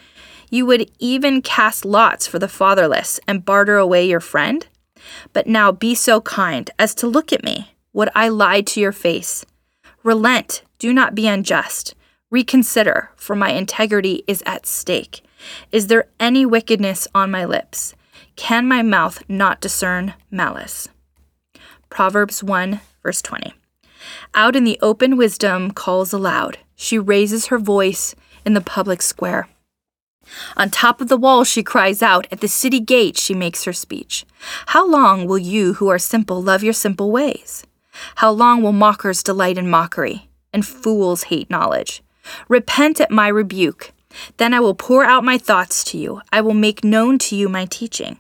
You 0.50 0.66
would 0.66 0.90
even 1.00 1.42
cast 1.42 1.86
lots 1.86 2.28
for 2.28 2.40
the 2.40 2.48
fatherless 2.48 3.20
and 3.28 3.46
barter 3.46 3.78
away 3.78 4.08
your 4.08 4.20
friend? 4.20 4.66
But 5.34 5.48
now 5.48 5.72
be 5.72 5.96
so 5.96 6.22
kind 6.22 6.70
as 6.80 6.96
to 6.96 7.08
look 7.08 7.32
at 7.32 7.44
me. 7.44 7.74
Would 7.94 8.10
I 8.16 8.30
lie 8.30 8.62
to 8.62 8.80
your 8.80 8.92
face? 8.92 9.46
Relent, 10.04 10.64
do 10.80 10.94
not 10.94 11.16
be 11.16 11.28
unjust. 11.28 11.96
Reconsider, 12.30 13.12
for 13.16 13.38
my 13.38 13.52
integrity 13.52 14.26
is 14.28 14.44
at 14.46 14.66
stake. 14.66 15.22
Is 15.72 15.88
there 15.88 16.10
any 16.20 16.46
wickedness 16.46 17.08
on 17.16 17.32
my 17.32 17.46
lips? 17.46 17.96
Can 18.36 18.68
my 18.68 18.82
mouth 18.82 19.24
not 19.30 19.62
discern 19.62 20.14
malice? 20.30 20.90
Proverbs 21.90 22.44
1, 22.44 22.82
verse 23.02 23.22
20. 23.22 23.54
Out 24.36 24.58
in 24.58 24.66
the 24.66 24.78
open, 24.82 25.16
wisdom 25.16 25.72
calls 25.72 26.12
aloud. 26.12 26.58
She 26.76 27.00
raises 27.00 27.46
her 27.46 27.58
voice 27.58 28.14
in 28.46 28.54
the 28.54 28.62
public 28.62 29.02
square. 29.02 29.48
On 30.58 30.70
top 30.70 31.00
of 31.00 31.08
the 31.08 31.16
wall, 31.16 31.46
she 31.46 31.64
cries 31.64 32.02
out. 32.02 32.28
At 32.30 32.42
the 32.42 32.50
city 32.50 32.82
gate, 32.82 33.18
she 33.18 33.34
makes 33.34 33.64
her 33.64 33.72
speech. 33.72 34.26
How 34.68 34.86
long 34.86 35.28
will 35.28 35.38
you 35.38 35.76
who 35.76 35.88
are 35.88 35.98
simple 35.98 36.44
love 36.44 36.62
your 36.62 36.74
simple 36.74 37.10
ways? 37.10 37.66
How 38.16 38.32
long 38.32 38.62
will 38.62 38.74
mockers 38.74 39.24
delight 39.24 39.58
in 39.58 39.70
mockery, 39.70 40.30
and 40.52 40.66
fools 40.66 41.24
hate 41.24 41.50
knowledge? 41.50 42.04
Repent 42.48 43.00
at 43.02 43.12
my 43.12 43.28
rebuke. 43.28 43.92
Then 44.38 44.54
I 44.54 44.60
will 44.60 44.76
pour 44.76 45.04
out 45.04 45.24
my 45.24 45.38
thoughts 45.38 45.84
to 45.86 45.98
you. 45.98 46.22
I 46.32 46.42
will 46.42 46.54
make 46.54 46.84
known 46.84 47.18
to 47.20 47.36
you 47.36 47.50
my 47.50 47.66
teaching. 47.66 48.18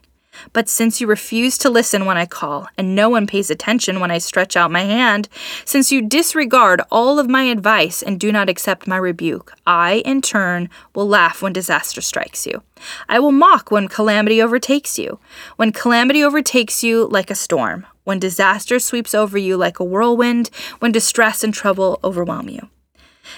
But 0.54 0.70
since 0.70 1.02
you 1.02 1.08
refuse 1.08 1.58
to 1.60 1.70
listen 1.70 2.06
when 2.06 2.18
I 2.18 2.26
call, 2.26 2.68
and 2.78 2.96
no 2.96 3.10
one 3.10 3.28
pays 3.28 3.50
attention 3.50 4.00
when 4.00 4.12
I 4.12 4.18
stretch 4.18 4.56
out 4.56 4.72
my 4.72 4.84
hand, 4.84 5.30
since 5.66 5.92
you 5.92 6.02
disregard 6.02 6.82
all 6.92 7.20
of 7.20 7.30
my 7.30 7.44
advice 7.44 8.02
and 8.02 8.20
do 8.20 8.32
not 8.32 8.50
accept 8.50 8.88
my 8.88 8.98
rebuke, 8.98 9.54
I, 9.66 10.04
in 10.06 10.22
turn, 10.22 10.70
will 10.94 11.08
laugh 11.08 11.42
when 11.42 11.54
disaster 11.54 12.02
strikes 12.02 12.46
you. 12.46 12.62
I 13.10 13.20
will 13.20 13.32
mock 13.32 13.72
when 13.72 13.88
calamity 13.88 14.42
overtakes 14.42 15.00
you. 15.00 15.20
When 15.56 15.72
calamity 15.72 16.24
overtakes 16.24 16.84
you 16.84 17.08
like 17.08 17.32
a 17.32 17.36
storm, 17.36 17.86
when 18.04 18.20
disaster 18.20 18.80
sweeps 18.80 19.14
over 19.16 19.38
you 19.38 19.58
like 19.58 19.80
a 19.80 19.84
whirlwind, 19.84 20.50
when 20.80 20.92
distress 20.92 21.44
and 21.44 21.54
trouble 21.54 22.00
overwhelm 22.04 22.50
you. 22.50 22.70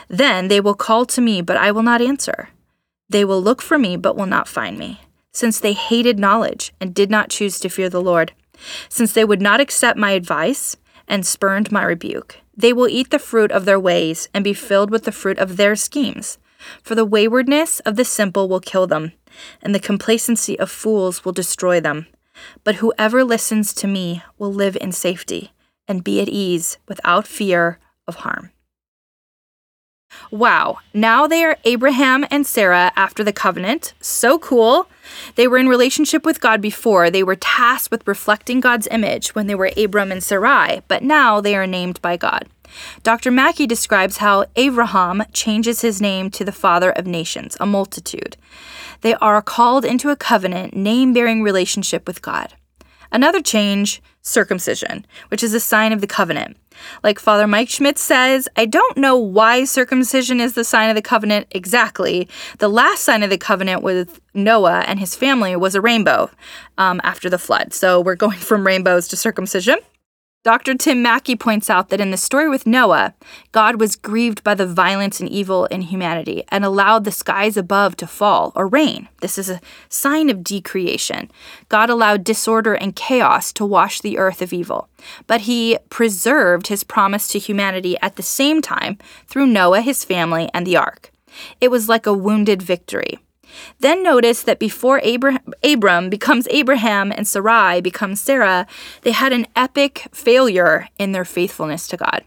Then 0.09 0.47
they 0.47 0.59
will 0.59 0.73
call 0.73 1.05
to 1.05 1.21
me, 1.21 1.41
but 1.41 1.55
I 1.55 1.71
will 1.71 1.83
not 1.83 2.01
answer. 2.01 2.49
They 3.09 3.23
will 3.23 3.41
look 3.41 3.61
for 3.61 3.77
me, 3.77 3.95
but 3.95 4.17
will 4.17 4.25
not 4.25 4.47
find 4.47 4.77
me, 4.77 5.01
since 5.31 5.59
they 5.59 5.73
hated 5.73 6.19
knowledge 6.19 6.73
and 6.81 6.93
did 6.93 7.09
not 7.09 7.29
choose 7.29 7.59
to 7.59 7.69
fear 7.69 7.89
the 7.89 8.01
Lord, 8.01 8.33
since 8.89 9.13
they 9.13 9.23
would 9.23 9.41
not 9.41 9.61
accept 9.61 9.97
my 9.97 10.11
advice 10.11 10.75
and 11.07 11.25
spurned 11.25 11.71
my 11.71 11.83
rebuke. 11.83 12.39
They 12.57 12.73
will 12.73 12.89
eat 12.89 13.09
the 13.09 13.19
fruit 13.19 13.51
of 13.51 13.65
their 13.65 13.79
ways 13.79 14.27
and 14.33 14.43
be 14.43 14.53
filled 14.53 14.91
with 14.91 15.05
the 15.05 15.11
fruit 15.11 15.37
of 15.39 15.57
their 15.57 15.75
schemes. 15.75 16.37
For 16.83 16.93
the 16.93 17.05
waywardness 17.05 17.79
of 17.81 17.95
the 17.95 18.03
simple 18.03 18.49
will 18.49 18.59
kill 18.59 18.85
them, 18.85 19.13
and 19.61 19.73
the 19.73 19.79
complacency 19.79 20.59
of 20.59 20.69
fools 20.69 21.23
will 21.23 21.31
destroy 21.31 21.79
them. 21.79 22.07
But 22.63 22.75
whoever 22.75 23.23
listens 23.23 23.73
to 23.75 23.87
me 23.87 24.23
will 24.37 24.53
live 24.53 24.77
in 24.81 24.91
safety 24.91 25.51
and 25.87 26.03
be 26.03 26.19
at 26.21 26.29
ease 26.29 26.77
without 26.87 27.27
fear 27.27 27.79
of 28.07 28.15
harm. 28.15 28.51
Wow, 30.31 30.79
now 30.93 31.25
they 31.25 31.43
are 31.43 31.57
Abraham 31.63 32.23
and 32.29 32.45
Sarah 32.45 32.91
after 32.95 33.23
the 33.23 33.33
covenant. 33.33 33.93
So 33.99 34.37
cool. 34.37 34.87
They 35.35 35.47
were 35.47 35.57
in 35.57 35.67
relationship 35.67 36.23
with 36.23 36.39
God 36.39 36.61
before. 36.61 37.09
They 37.09 37.23
were 37.23 37.35
tasked 37.35 37.89
with 37.89 38.07
reflecting 38.07 38.59
God's 38.59 38.87
image 38.91 39.33
when 39.33 39.47
they 39.47 39.55
were 39.55 39.71
Abram 39.75 40.11
and 40.11 40.23
Sarai, 40.23 40.81
but 40.87 41.01
now 41.01 41.41
they 41.41 41.55
are 41.55 41.65
named 41.65 41.99
by 42.01 42.15
God. 42.15 42.47
Dr. 43.01 43.31
Mackie 43.31 43.65
describes 43.65 44.17
how 44.17 44.45
Abraham 44.55 45.23
changes 45.33 45.81
his 45.81 45.99
name 45.99 46.29
to 46.29 46.45
the 46.45 46.51
father 46.51 46.91
of 46.91 47.07
nations, 47.07 47.57
a 47.59 47.65
multitude. 47.65 48.37
They 49.01 49.15
are 49.15 49.41
called 49.41 49.83
into 49.83 50.11
a 50.11 50.15
covenant, 50.15 50.75
name 50.75 51.11
bearing 51.11 51.41
relationship 51.41 52.05
with 52.05 52.21
God. 52.21 52.53
Another 53.11 53.41
change, 53.41 54.03
circumcision, 54.21 55.05
which 55.29 55.43
is 55.43 55.53
a 55.53 55.59
sign 55.59 55.91
of 55.91 56.01
the 56.01 56.07
covenant. 56.07 56.57
Like 57.03 57.19
Father 57.19 57.47
Mike 57.47 57.69
Schmitz 57.69 58.01
says, 58.01 58.47
I 58.55 58.65
don't 58.65 58.97
know 58.97 59.17
why 59.17 59.65
circumcision 59.65 60.39
is 60.39 60.53
the 60.53 60.63
sign 60.63 60.89
of 60.89 60.95
the 60.95 61.01
covenant 61.01 61.47
exactly. 61.51 62.27
The 62.59 62.69
last 62.69 63.03
sign 63.03 63.23
of 63.23 63.29
the 63.29 63.37
covenant 63.37 63.83
with 63.83 64.21
Noah 64.33 64.83
and 64.87 64.99
his 64.99 65.15
family 65.15 65.55
was 65.55 65.75
a 65.75 65.81
rainbow 65.81 66.29
um, 66.77 67.01
after 67.03 67.29
the 67.29 67.37
flood. 67.37 67.73
So 67.73 68.01
we're 68.01 68.15
going 68.15 68.37
from 68.49 68.65
rainbows 68.65 69.07
to 69.09 69.17
circumcision. 69.17 69.79
Dr. 70.41 70.75
Tim 70.75 71.01
Mackie 71.01 71.35
points 71.35 71.69
out 71.69 71.89
that 71.89 71.99
in 71.99 72.11
the 72.11 72.17
story 72.17 72.47
with 72.47 72.65
Noah, 72.65 73.13
God 73.51 73.77
was 73.77 73.97
grieved 73.97 74.41
by 74.41 74.55
the 74.55 74.65
violence 74.65 75.19
and 75.19 75.27
evil 75.27 75.65
in 75.65 75.81
humanity 75.81 76.45
and 76.47 76.63
allowed 76.63 77.03
the 77.03 77.11
skies 77.11 77.57
above 77.57 77.97
to 77.97 78.07
fall 78.07 78.53
or 78.55 78.65
rain. 78.65 79.09
This 79.19 79.37
is 79.37 79.49
a 79.49 79.59
sign 79.89 80.29
of 80.29 80.41
decreation. 80.41 81.29
God 81.67 81.89
allowed 81.89 82.23
disorder 82.23 82.73
and 82.73 82.95
chaos 82.95 83.51
to 83.51 83.65
wash 83.65 83.99
the 83.99 84.17
earth 84.17 84.41
of 84.41 84.53
evil, 84.53 84.87
but 85.27 85.41
he 85.41 85.77
preserved 85.89 86.67
his 86.67 86.85
promise 86.85 87.27
to 87.27 87.39
humanity 87.39 87.97
at 88.01 88.15
the 88.15 88.23
same 88.23 88.61
time 88.61 88.97
through 89.27 89.47
Noah, 89.47 89.81
his 89.81 90.05
family, 90.05 90.49
and 90.53 90.65
the 90.65 90.77
ark. 90.77 91.11
It 91.59 91.69
was 91.69 91.89
like 91.89 92.05
a 92.05 92.13
wounded 92.13 92.61
victory. 92.61 93.19
Then 93.79 94.03
notice 94.03 94.43
that 94.43 94.59
before 94.59 94.99
Abraham, 95.03 95.53
Abram 95.63 96.09
becomes 96.09 96.47
Abraham 96.49 97.11
and 97.11 97.27
Sarai 97.27 97.81
becomes 97.81 98.21
Sarah, 98.21 98.67
they 99.01 99.11
had 99.11 99.33
an 99.33 99.47
epic 99.55 100.07
failure 100.11 100.87
in 100.97 101.11
their 101.11 101.25
faithfulness 101.25 101.87
to 101.87 101.97
God. 101.97 102.23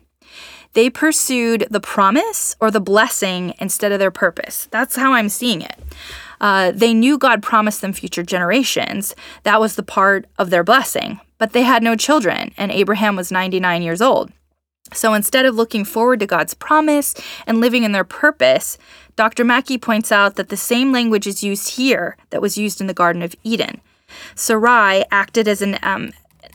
They 0.75 0.89
pursued 0.89 1.67
the 1.71 1.81
promise 1.81 2.57
or 2.61 2.71
the 2.71 2.81
blessing 2.81 3.55
instead 3.61 3.93
of 3.93 3.99
their 3.99 4.11
purpose. 4.11 4.69
That's 4.71 4.97
how 4.97 5.13
I'm 5.13 5.29
seeing 5.29 5.61
it. 5.61 5.79
Uh, 6.41 6.73
they 6.73 6.95
knew 6.95 7.19
God 7.19 7.43
promised 7.43 7.83
them 7.83 7.93
future 7.93 8.23
generations. 8.23 9.15
That 9.45 9.61
was 9.61 9.77
the 9.77 9.83
part 9.83 10.27
of 10.39 10.51
their 10.51 10.65
blessing. 10.65 11.21
But 11.39 11.53
they 11.53 11.63
had 11.63 11.83
no 11.83 11.95
children, 11.95 12.53
and 12.57 12.73
Abraham 12.73 13.17
was 13.17 13.31
99 13.31 13.83
years 13.83 14.01
old. 14.01 14.33
So 14.93 15.15
instead 15.15 15.47
of 15.47 15.55
looking 15.55 15.85
forward 15.85 16.21
to 16.21 16.27
God's 16.27 16.55
promise 16.55 17.15
and 17.47 17.61
living 17.61 17.85
in 17.85 17.93
their 17.93 18.05
purpose, 18.05 18.79
Dr. 19.17 19.45
Mackie 19.45 19.79
points 19.79 20.11
out 20.11 20.37
that 20.37 20.49
the 20.49 20.57
same 20.57 20.93
language 20.93 21.27
is 21.27 21.43
used 21.43 21.77
here 21.77 22.17
that 22.31 22.43
was 22.43 22.59
used 22.59 22.81
in 22.81 22.87
the 22.87 22.95
Garden 22.95 23.23
of 23.23 23.35
Eden. 23.45 23.81
Sarai 24.35 25.05
acted 25.11 25.49
as 25.49 25.63
an 25.63 25.79
um, 25.83 26.13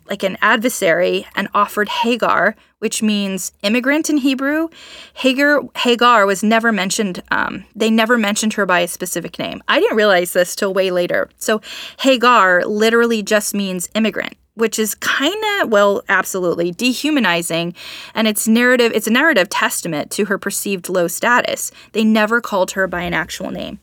like 0.09 0.23
an 0.23 0.37
adversary 0.41 1.27
and 1.35 1.49
offered 1.53 1.89
Hagar, 1.89 2.55
which 2.79 3.03
means 3.03 3.51
immigrant 3.61 4.09
in 4.09 4.17
Hebrew. 4.17 4.69
Hagar 5.15 5.61
Hagar 5.75 6.25
was 6.25 6.43
never 6.43 6.71
mentioned. 6.71 7.21
Um, 7.31 7.65
they 7.75 7.89
never 7.89 8.17
mentioned 8.17 8.53
her 8.53 8.65
by 8.65 8.81
a 8.81 8.87
specific 8.87 9.37
name. 9.39 9.61
I 9.67 9.79
didn't 9.79 9.97
realize 9.97 10.33
this 10.33 10.55
till 10.55 10.73
way 10.73 10.91
later. 10.91 11.29
So 11.37 11.61
Hagar 11.99 12.65
literally 12.65 13.21
just 13.21 13.53
means 13.53 13.89
immigrant 13.95 14.37
which 14.57 14.79
is 14.79 14.95
kind 14.95 15.43
of 15.61 15.69
well 15.69 16.01
absolutely 16.09 16.71
dehumanizing 16.71 17.73
and 18.13 18.27
it's 18.27 18.47
narrative 18.47 18.91
it's 18.93 19.07
a 19.07 19.11
narrative 19.11 19.49
testament 19.49 20.11
to 20.11 20.25
her 20.25 20.37
perceived 20.37 20.89
low 20.89 21.07
status. 21.07 21.71
They 21.93 22.03
never 22.03 22.41
called 22.41 22.71
her 22.71 22.87
by 22.87 23.03
an 23.03 23.13
actual 23.13 23.51
name. 23.51 23.79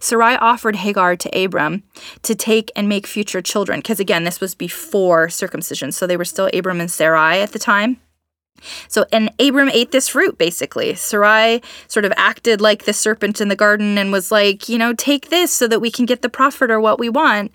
Sarai 0.00 0.36
offered 0.36 0.76
hagar 0.76 1.16
to 1.16 1.44
abram 1.44 1.82
to 2.22 2.34
take 2.34 2.70
and 2.76 2.88
make 2.88 3.06
future 3.06 3.42
children 3.42 3.80
because 3.80 4.00
again 4.00 4.24
this 4.24 4.40
was 4.40 4.54
before 4.54 5.28
circumcision 5.28 5.92
so 5.92 6.06
they 6.06 6.16
were 6.16 6.24
still 6.24 6.50
abram 6.52 6.80
and 6.80 6.90
sarai 6.90 7.40
at 7.40 7.52
the 7.52 7.58
time 7.58 7.98
So, 8.88 9.06
and 9.12 9.30
Abram 9.38 9.70
ate 9.70 9.90
this 9.90 10.08
fruit 10.08 10.38
basically. 10.38 10.94
Sarai 10.94 11.62
sort 11.88 12.04
of 12.04 12.12
acted 12.16 12.60
like 12.60 12.84
the 12.84 12.92
serpent 12.92 13.40
in 13.40 13.48
the 13.48 13.56
garden 13.56 13.98
and 13.98 14.12
was 14.12 14.30
like, 14.30 14.68
you 14.68 14.78
know, 14.78 14.92
take 14.92 15.30
this 15.30 15.52
so 15.52 15.68
that 15.68 15.80
we 15.80 15.90
can 15.90 16.06
get 16.06 16.22
the 16.22 16.28
profit 16.28 16.70
or 16.70 16.80
what 16.80 16.98
we 16.98 17.08
want 17.08 17.52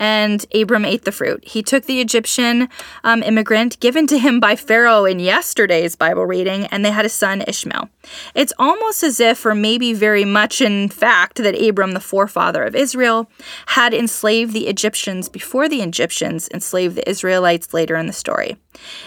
and 0.00 0.46
Abram 0.54 0.86
ate 0.86 1.04
the 1.04 1.12
fruit. 1.12 1.44
He 1.46 1.62
took 1.62 1.84
the 1.84 2.00
Egyptian 2.00 2.68
um, 3.04 3.22
immigrant 3.22 3.78
given 3.80 4.06
to 4.08 4.18
him 4.18 4.40
by 4.40 4.56
Pharaoh 4.56 5.04
in 5.04 5.20
yesterday's 5.20 5.94
Bible 5.94 6.24
reading, 6.24 6.64
and 6.66 6.84
they 6.84 6.90
had 6.90 7.04
a 7.04 7.10
son, 7.10 7.44
Ishmael. 7.46 7.90
It's 8.34 8.54
almost 8.58 9.02
as 9.02 9.20
if, 9.20 9.44
or 9.44 9.54
maybe 9.54 9.92
very 9.92 10.24
much 10.24 10.62
in 10.62 10.88
fact, 10.88 11.36
that 11.36 11.60
Abram, 11.60 11.92
the 11.92 12.00
forefather 12.00 12.64
of 12.64 12.74
Israel, 12.74 13.30
had 13.66 13.92
enslaved 13.92 14.54
the 14.54 14.68
Egyptians 14.68 15.28
before 15.28 15.68
the 15.68 15.82
Egyptians 15.82 16.48
enslaved 16.52 16.96
the 16.96 17.08
Israelites 17.08 17.74
later 17.74 17.96
in 17.96 18.06
the 18.06 18.12
story. 18.14 18.56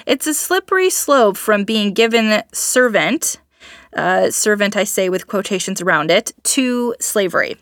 It's 0.05 0.27
a 0.27 0.33
slippery 0.35 0.91
slope 0.91 1.32
from 1.33 1.63
being 1.63 1.93
given 1.93 2.43
servant, 2.51 3.39
uh, 3.95 4.31
servant 4.31 4.75
I 4.75 4.83
say 4.83 5.09
with 5.09 5.27
quotations 5.27 5.81
around 5.81 6.11
it, 6.11 6.31
to 6.43 6.95
slavery. 6.99 7.57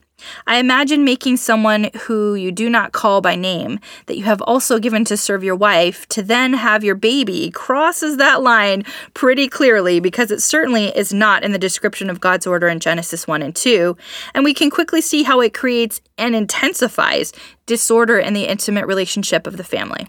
I 0.48 0.58
imagine 0.58 1.04
making 1.04 1.38
someone 1.38 1.90
who 2.02 2.36
you 2.36 2.52
do 2.52 2.70
not 2.70 2.92
call 2.92 3.22
by 3.22 3.36
name, 3.36 3.80
that 4.06 4.18
you 4.18 4.24
have 4.26 4.42
also 4.42 4.80
given 4.80 5.06
to 5.06 5.18
serve 5.18 5.44
your 5.44 5.56
wife, 5.56 6.08
to 6.10 6.22
then 6.22 6.54
have 6.54 6.84
your 6.84 6.96
baby 6.96 7.52
crosses 7.52 8.18
that 8.18 8.42
line 8.42 8.84
pretty 9.14 9.48
clearly 9.48 10.00
because 10.00 10.32
it 10.32 10.42
certainly 10.42 10.88
is 10.88 11.14
not 11.14 11.44
in 11.44 11.52
the 11.52 11.60
description 11.60 12.10
of 12.10 12.22
God's 12.22 12.48
order 12.48 12.68
in 12.68 12.80
Genesis 12.80 13.28
1 13.28 13.42
and 13.42 13.56
2. 13.56 13.98
And 14.34 14.44
we 14.44 14.54
can 14.54 14.70
quickly 14.70 15.02
see 15.02 15.24
how 15.24 15.42
it 15.42 15.54
creates 15.54 16.02
and 16.18 16.36
intensifies 16.36 17.34
disorder 17.66 18.20
in 18.20 18.34
the 18.34 18.46
intimate 18.46 18.86
relationship 18.86 19.48
of 19.48 19.58
the 19.58 19.64
family. 19.64 20.08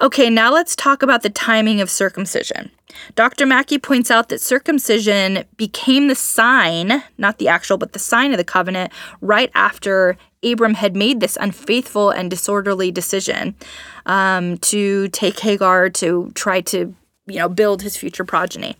Okay, 0.00 0.30
now 0.30 0.52
let's 0.52 0.76
talk 0.76 1.02
about 1.02 1.22
the 1.22 1.30
timing 1.30 1.80
of 1.80 1.90
circumcision. 1.90 2.70
Dr. 3.14 3.46
Mackie 3.46 3.78
points 3.78 4.10
out 4.10 4.28
that 4.28 4.40
circumcision 4.40 5.44
became 5.56 6.08
the 6.08 6.14
sign, 6.14 7.02
not 7.18 7.38
the 7.38 7.48
actual, 7.48 7.76
but 7.76 7.92
the 7.92 7.98
sign 7.98 8.32
of 8.32 8.38
the 8.38 8.44
covenant, 8.44 8.92
right 9.20 9.50
after 9.54 10.16
Abram 10.44 10.74
had 10.74 10.94
made 10.94 11.20
this 11.20 11.36
unfaithful 11.40 12.10
and 12.10 12.30
disorderly 12.30 12.90
decision 12.90 13.54
um, 14.06 14.58
to 14.58 15.08
take 15.08 15.40
Hagar 15.40 15.90
to 15.90 16.30
try 16.34 16.60
to, 16.62 16.94
you 17.26 17.38
know, 17.38 17.48
build 17.48 17.82
his 17.82 17.96
future 17.96 18.24
progeny. 18.24 18.76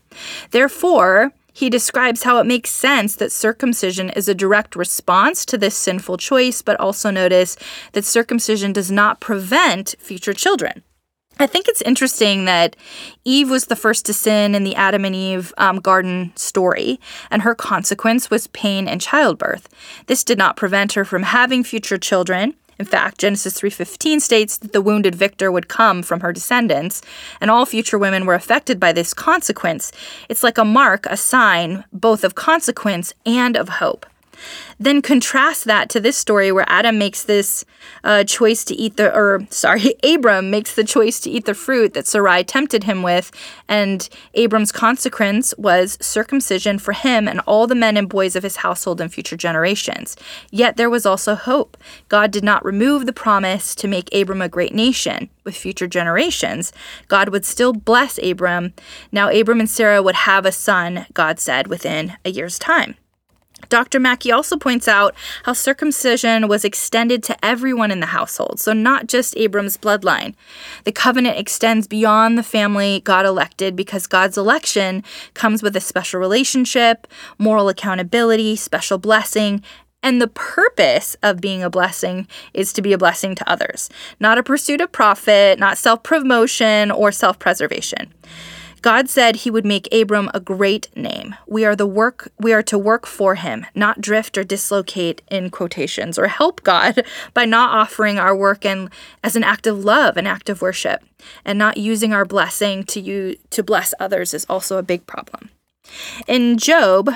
Therefore, 0.51 1.33
he 1.55 1.71
describes 1.71 2.25
how 2.25 2.39
it 2.39 2.47
makes 2.47 2.71
sense 2.71 3.15
that 3.17 3.31
circumcision 3.31 4.11
is 4.11 4.29
a 4.29 4.35
direct 4.35 4.75
response 4.75 5.47
to 5.47 5.57
this 5.57 5.77
sinful 5.77 6.17
choice, 6.17 6.61
but 6.63 6.79
also 6.81 7.11
notice 7.11 7.57
that 7.93 8.05
circumcision 8.05 8.73
does 8.73 8.91
not 8.91 9.21
prevent 9.21 9.95
future 10.01 10.35
children. 10.35 10.83
I 11.39 11.47
think 11.47 11.69
it's 11.69 11.83
interesting 11.83 12.45
that 12.45 12.77
Eve 13.25 13.51
was 13.51 13.67
the 13.67 13.77
first 13.77 14.05
to 14.07 14.13
sin 14.13 14.55
in 14.55 14.65
the 14.65 14.75
Adam 14.75 15.05
and 15.05 15.15
Eve 15.15 15.53
um, 15.57 15.79
garden 15.79 16.33
story, 16.35 17.01
and 17.31 17.43
her 17.43 17.55
consequence 17.55 18.31
was 18.31 18.49
pain 18.49 18.89
and 18.89 19.01
childbirth. 19.01 19.69
This 20.07 20.25
did 20.25 20.39
not 20.39 20.57
prevent 20.57 20.93
her 20.95 21.05
from 21.05 21.23
having 21.23 21.63
future 21.63 21.99
children. 21.99 22.55
In 22.79 22.87
fact, 22.87 23.19
Genesis 23.19 23.61
3:15 23.61 24.21
states 24.21 24.57
that 24.57 24.73
the 24.73 24.81
wounded 24.81 25.15
victor 25.15 25.51
would 25.53 25.69
come 25.69 26.03
from 26.03 26.21
her 26.21 26.33
descendants, 26.33 27.03
and 27.41 27.51
all 27.51 27.67
future 27.67 27.99
women 27.99 28.27
were 28.27 28.35
affected 28.35 28.81
by 28.81 28.93
this 28.93 29.15
consequence. 29.15 29.93
It's 30.29 30.43
like 30.43 30.59
a 30.59 30.65
mark, 30.65 31.07
a 31.07 31.17
sign, 31.17 31.85
both 31.93 32.25
of 32.25 32.35
consequence 32.35 33.13
and 33.25 33.57
of 33.57 33.69
hope. 33.69 34.07
Then 34.79 35.03
contrast 35.03 35.65
that 35.65 35.89
to 35.91 36.01
this 36.01 36.17
story 36.17 36.53
where 36.53 36.65
Adam 36.69 36.99
makes 36.99 37.23
this 37.25 37.65
uh, 38.03 38.25
choice 38.25 38.65
to 38.65 38.75
eat 38.75 38.97
the, 38.97 39.15
or 39.15 39.47
sorry, 39.51 39.95
Abram 40.05 40.51
makes 40.51 40.75
the 40.75 40.85
choice 40.85 41.21
to 41.21 41.31
eat 41.31 41.45
the 41.45 41.55
fruit 41.55 41.95
that 41.95 42.07
Sarai 42.07 42.45
tempted 42.45 42.85
him 42.85 43.03
with, 43.03 43.31
and 43.69 44.09
Abram's 44.35 44.73
consequence 44.73 45.55
was 45.57 45.99
circumcision 46.01 46.79
for 46.79 46.93
him 46.93 47.29
and 47.29 47.41
all 47.41 47.67
the 47.67 47.75
men 47.75 47.97
and 47.97 48.09
boys 48.09 48.37
of 48.37 48.43
his 48.43 48.57
household 48.57 49.01
and 49.01 49.13
future 49.13 49.37
generations. 49.37 50.17
Yet 50.51 50.77
there 50.77 50.91
was 50.91 51.07
also 51.07 51.35
hope. 51.35 51.77
God 52.09 52.31
did 52.31 52.45
not 52.45 52.65
remove 52.65 53.07
the 53.07 53.13
promise 53.13 53.75
to 53.77 53.89
make 53.89 54.15
Abram 54.15 54.43
a 54.43 54.49
great 54.49 54.75
nation 54.75 55.29
with 55.45 55.57
future 55.57 55.87
generations. 55.87 56.73
God 57.09 57.29
would 57.29 57.45
still 57.45 57.73
bless 57.73 58.19
Abram. 58.19 58.73
Now, 59.13 59.29
Abram 59.29 59.61
and 59.61 59.71
Sarah 59.71 60.03
would 60.03 60.15
have 60.15 60.47
a 60.47 60.53
son, 60.53 61.07
God 61.15 61.39
said, 61.39 61.67
within 61.67 62.15
a 62.25 62.31
year's 62.31 62.59
time. 62.59 62.97
Dr. 63.69 64.01
Mackie 64.01 64.33
also 64.33 64.57
points 64.57 64.89
out 64.89 65.15
how 65.45 65.53
circumcision 65.53 66.49
was 66.49 66.65
extended 66.65 67.23
to 67.25 67.45
everyone 67.45 67.91
in 67.91 68.01
the 68.01 68.07
household, 68.07 68.61
so 68.61 68.73
not 68.73 69.07
just 69.07 69.37
Abram's 69.37 69.77
bloodline. 69.77 70.35
The 70.85 70.93
covenant 70.93 71.39
extends 71.39 71.87
beyond 71.87 72.37
the 72.37 72.43
family 72.43 73.01
God 73.05 73.27
elected 73.27 73.77
because 73.77 74.07
God's 74.07 74.39
election 74.39 75.03
comes 75.35 75.63
with 75.63 75.77
a 75.77 75.81
special 75.81 76.21
relationship, 76.21 77.07
moral 77.39 77.69
accountability, 77.69 78.57
special 78.57 78.99
blessing, 78.99 79.63
and 80.05 80.21
the 80.21 80.29
purpose 80.29 81.17
of 81.23 81.41
being 81.41 81.63
a 81.63 81.71
blessing 81.71 82.29
is 82.53 82.75
to 82.75 82.83
be 82.83 82.93
a 82.93 82.99
blessing 82.99 83.35
to 83.35 83.51
others, 83.51 83.89
not 84.21 84.37
a 84.37 84.43
pursuit 84.43 84.83
of 84.83 84.93
profit, 84.93 85.59
not 85.59 85.79
self 85.79 86.03
promotion 86.03 86.91
or 86.91 87.11
self 87.11 87.39
preservation. 87.39 88.13
God 88.85 89.09
said 89.09 89.37
he 89.37 89.51
would 89.51 89.65
make 89.65 89.89
Abram 89.95 90.31
a 90.35 90.41
great 90.41 90.95
name. 90.95 91.37
We 91.47 91.65
are 91.65 91.75
the 91.75 91.87
work 91.87 92.31
we 92.39 92.53
are 92.53 92.63
to 92.65 92.77
work 92.77 93.07
for 93.07 93.37
him, 93.37 93.65
not 93.75 94.03
drift 94.03 94.37
or 94.37 94.45
dislocate 94.45 95.23
in 95.31 95.49
quotations 95.49 96.19
or 96.19 96.27
help 96.27 96.63
God 96.63 97.03
by 97.33 97.47
not 97.47 97.71
offering 97.71 98.19
our 98.19 98.37
work 98.37 98.67
and 98.67 98.91
as 99.23 99.37
an 99.37 99.43
act 99.43 99.67
of 99.67 99.87
love, 99.87 100.19
an 100.19 100.27
act 100.27 100.51
of 100.51 100.61
worship, 100.61 101.03
and 101.47 101.59
not 101.59 101.79
using 101.79 102.13
our 102.13 102.27
blessing 102.27 102.85
to 102.85 103.01
you 103.01 103.37
to 103.49 103.63
bless 103.63 103.95
others 103.99 104.35
is 104.35 104.45
also 104.51 104.77
a 104.77 104.83
big 104.83 105.07
problem. 105.07 105.49
In 106.29 106.59
Job, 106.59 107.09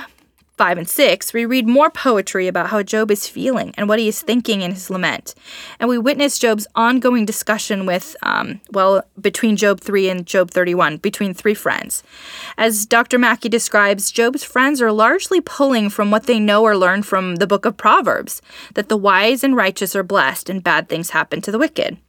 5 0.59 0.77
and 0.77 0.89
6, 0.89 1.31
we 1.31 1.45
read 1.45 1.69
more 1.69 1.89
poetry 1.89 2.49
about 2.49 2.67
how 2.67 2.83
Job 2.83 3.11
is 3.11 3.29
feeling 3.29 3.73
and 3.77 3.87
what 3.87 3.97
he 3.97 4.09
is 4.09 4.21
thinking 4.21 4.61
in 4.61 4.73
his 4.73 4.89
lament. 4.89 5.33
And 5.79 5.87
we 5.87 5.97
witness 5.97 6.37
Job's 6.37 6.67
ongoing 6.75 7.25
discussion 7.25 7.85
with, 7.85 8.17
um, 8.23 8.59
well, 8.73 9.01
between 9.21 9.55
Job 9.55 9.79
3 9.79 10.09
and 10.09 10.27
Job 10.27 10.51
31, 10.51 10.97
between 10.97 11.33
three 11.33 11.53
friends. 11.53 12.03
As 12.57 12.85
Dr. 12.85 13.17
Mackie 13.17 13.47
describes, 13.47 14.11
Job's 14.11 14.43
friends 14.43 14.81
are 14.81 14.91
largely 14.91 15.39
pulling 15.39 15.89
from 15.89 16.11
what 16.11 16.25
they 16.25 16.41
know 16.41 16.63
or 16.63 16.75
learn 16.75 17.03
from 17.03 17.37
the 17.37 17.47
book 17.47 17.63
of 17.63 17.77
Proverbs 17.77 18.41
that 18.73 18.89
the 18.89 18.97
wise 18.97 19.45
and 19.45 19.55
righteous 19.55 19.95
are 19.95 20.03
blessed 20.03 20.49
and 20.49 20.61
bad 20.61 20.89
things 20.89 21.11
happen 21.11 21.39
to 21.39 21.53
the 21.53 21.57
wicked. 21.57 21.99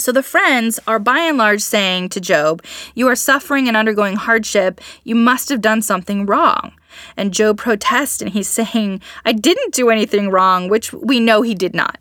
So 0.00 0.10
the 0.10 0.24
friends 0.24 0.80
are 0.88 0.98
by 0.98 1.20
and 1.20 1.38
large 1.38 1.62
saying 1.62 2.08
to 2.08 2.20
Job, 2.20 2.64
You 2.96 3.06
are 3.06 3.14
suffering 3.14 3.68
and 3.68 3.76
undergoing 3.76 4.16
hardship. 4.16 4.80
You 5.04 5.14
must 5.14 5.48
have 5.50 5.60
done 5.60 5.82
something 5.82 6.26
wrong. 6.26 6.72
And 7.16 7.32
Job 7.32 7.58
protests 7.58 8.20
and 8.20 8.30
he's 8.30 8.48
saying, 8.60 9.00
I 9.24 9.32
didn't 9.32 9.74
do 9.74 9.90
anything 9.90 10.30
wrong, 10.30 10.68
which 10.68 10.92
we 10.92 11.20
know 11.20 11.42
he 11.42 11.54
did 11.54 11.74
not. 11.74 11.98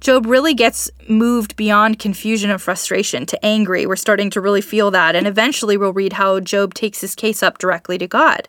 Job 0.00 0.26
really 0.26 0.52
gets 0.52 0.90
moved 1.08 1.54
beyond 1.54 2.00
confusion 2.00 2.50
and 2.50 2.60
frustration 2.60 3.24
to 3.26 3.44
angry. 3.44 3.86
We're 3.86 3.94
starting 3.94 4.30
to 4.30 4.40
really 4.40 4.60
feel 4.60 4.90
that. 4.90 5.14
And 5.14 5.28
eventually 5.28 5.76
we'll 5.76 5.92
read 5.92 6.14
how 6.14 6.40
Job 6.40 6.74
takes 6.74 7.00
his 7.00 7.14
case 7.14 7.40
up 7.40 7.58
directly 7.58 7.98
to 7.98 8.08
God. 8.08 8.48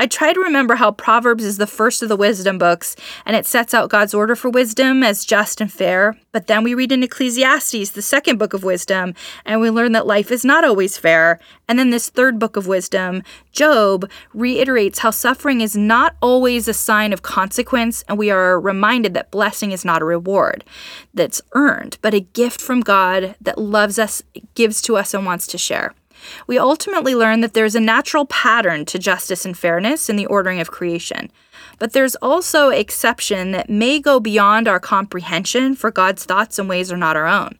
I 0.00 0.06
try 0.06 0.32
to 0.32 0.40
remember 0.40 0.76
how 0.76 0.92
Proverbs 0.92 1.44
is 1.44 1.56
the 1.56 1.66
first 1.66 2.04
of 2.04 2.08
the 2.08 2.16
wisdom 2.16 2.56
books, 2.56 2.94
and 3.26 3.34
it 3.34 3.46
sets 3.46 3.74
out 3.74 3.90
God's 3.90 4.14
order 4.14 4.36
for 4.36 4.48
wisdom 4.48 5.02
as 5.02 5.24
just 5.24 5.60
and 5.60 5.72
fair. 5.72 6.16
But 6.30 6.46
then 6.46 6.62
we 6.62 6.72
read 6.72 6.92
in 6.92 7.02
Ecclesiastes, 7.02 7.90
the 7.90 8.02
second 8.02 8.38
book 8.38 8.54
of 8.54 8.62
wisdom, 8.62 9.14
and 9.44 9.60
we 9.60 9.70
learn 9.70 9.90
that 9.92 10.06
life 10.06 10.30
is 10.30 10.44
not 10.44 10.62
always 10.62 10.96
fair. 10.96 11.40
And 11.66 11.80
then 11.80 11.90
this 11.90 12.10
third 12.10 12.38
book 12.38 12.56
of 12.56 12.68
wisdom, 12.68 13.24
Job, 13.50 14.08
reiterates 14.32 15.00
how 15.00 15.10
suffering 15.10 15.60
is 15.60 15.76
not 15.76 16.14
always 16.22 16.68
a 16.68 16.74
sign 16.74 17.12
of 17.12 17.22
consequence, 17.22 18.04
and 18.08 18.16
we 18.16 18.30
are 18.30 18.60
reminded 18.60 19.14
that 19.14 19.32
blessing 19.32 19.72
is 19.72 19.84
not 19.84 20.00
a 20.00 20.04
reward 20.04 20.64
that's 21.12 21.42
earned, 21.54 21.98
but 22.02 22.14
a 22.14 22.20
gift 22.20 22.60
from 22.60 22.82
God 22.82 23.34
that 23.40 23.58
loves 23.58 23.98
us, 23.98 24.22
gives 24.54 24.80
to 24.82 24.96
us, 24.96 25.12
and 25.12 25.26
wants 25.26 25.48
to 25.48 25.58
share 25.58 25.92
we 26.46 26.58
ultimately 26.58 27.14
learn 27.14 27.40
that 27.40 27.54
there's 27.54 27.74
a 27.74 27.80
natural 27.80 28.26
pattern 28.26 28.84
to 28.86 28.98
justice 28.98 29.44
and 29.44 29.56
fairness 29.56 30.08
in 30.08 30.16
the 30.16 30.26
ordering 30.26 30.60
of 30.60 30.70
creation. 30.70 31.30
But 31.78 31.92
there's 31.92 32.16
also 32.16 32.70
exception 32.70 33.52
that 33.52 33.70
may 33.70 34.00
go 34.00 34.20
beyond 34.20 34.66
our 34.68 34.80
comprehension, 34.80 35.74
for 35.74 35.90
God's 35.90 36.24
thoughts 36.24 36.58
and 36.58 36.68
ways 36.68 36.90
are 36.90 36.96
not 36.96 37.16
our 37.16 37.26
own. 37.26 37.58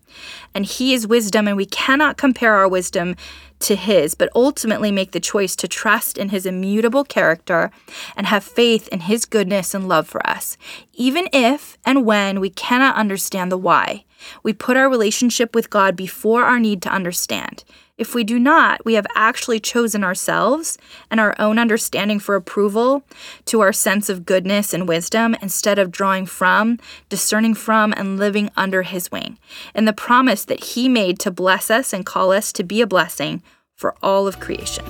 And 0.54 0.64
He 0.66 0.94
is 0.94 1.06
wisdom, 1.06 1.46
and 1.46 1.56
we 1.56 1.66
cannot 1.66 2.16
compare 2.16 2.54
our 2.54 2.68
wisdom 2.68 3.14
to 3.60 3.76
His, 3.76 4.14
but 4.14 4.30
ultimately 4.34 4.90
make 4.90 5.12
the 5.12 5.20
choice 5.20 5.54
to 5.56 5.68
trust 5.68 6.18
in 6.18 6.30
His 6.30 6.46
immutable 6.46 7.04
character 7.04 7.70
and 8.16 8.26
have 8.26 8.44
faith 8.44 8.88
in 8.88 9.00
His 9.00 9.24
goodness 9.24 9.74
and 9.74 9.88
love 9.88 10.08
for 10.08 10.24
us, 10.28 10.56
even 10.94 11.28
if 11.32 11.78
and 11.84 12.04
when 12.04 12.40
we 12.40 12.50
cannot 12.50 12.96
understand 12.96 13.52
the 13.52 13.58
why. 13.58 14.04
We 14.42 14.52
put 14.52 14.76
our 14.76 14.88
relationship 14.88 15.54
with 15.54 15.70
God 15.70 15.96
before 15.96 16.44
our 16.44 16.59
need 16.59 16.83
to 16.83 16.92
understand. 16.92 17.64
If 17.96 18.14
we 18.14 18.22
do 18.22 18.38
not, 18.38 18.85
we 18.85 18.94
have 18.94 19.07
actually 19.16 19.59
chosen 19.59 20.04
ourselves 20.04 20.78
and 21.11 21.18
our 21.18 21.35
own 21.38 21.59
understanding 21.59 22.20
for 22.20 22.37
approval 22.37 23.02
to 23.46 23.61
our 23.61 23.72
sense 23.72 24.09
of 24.09 24.24
goodness 24.24 24.72
and 24.72 24.88
wisdom 24.88 25.35
instead 25.42 25.81
of 25.81 25.90
drawing 25.90 26.24
from, 26.24 26.78
discerning 27.09 27.54
from, 27.54 27.92
and 27.96 28.16
living 28.16 28.50
under 28.57 28.83
His 28.83 29.11
wing, 29.11 29.38
and 29.74 29.88
the 29.88 29.92
promise 29.92 30.44
that 30.44 30.62
He 30.62 30.88
made 30.88 31.18
to 31.20 31.33
bless 31.33 31.70
us 31.70 31.92
and 31.92 32.07
call 32.07 32.31
us 32.31 32.52
to 32.52 32.62
be 32.62 32.81
a 32.81 32.87
blessing 32.87 33.42
for 33.74 33.96
all 34.00 34.28
of 34.28 34.38
creation. 34.38 34.85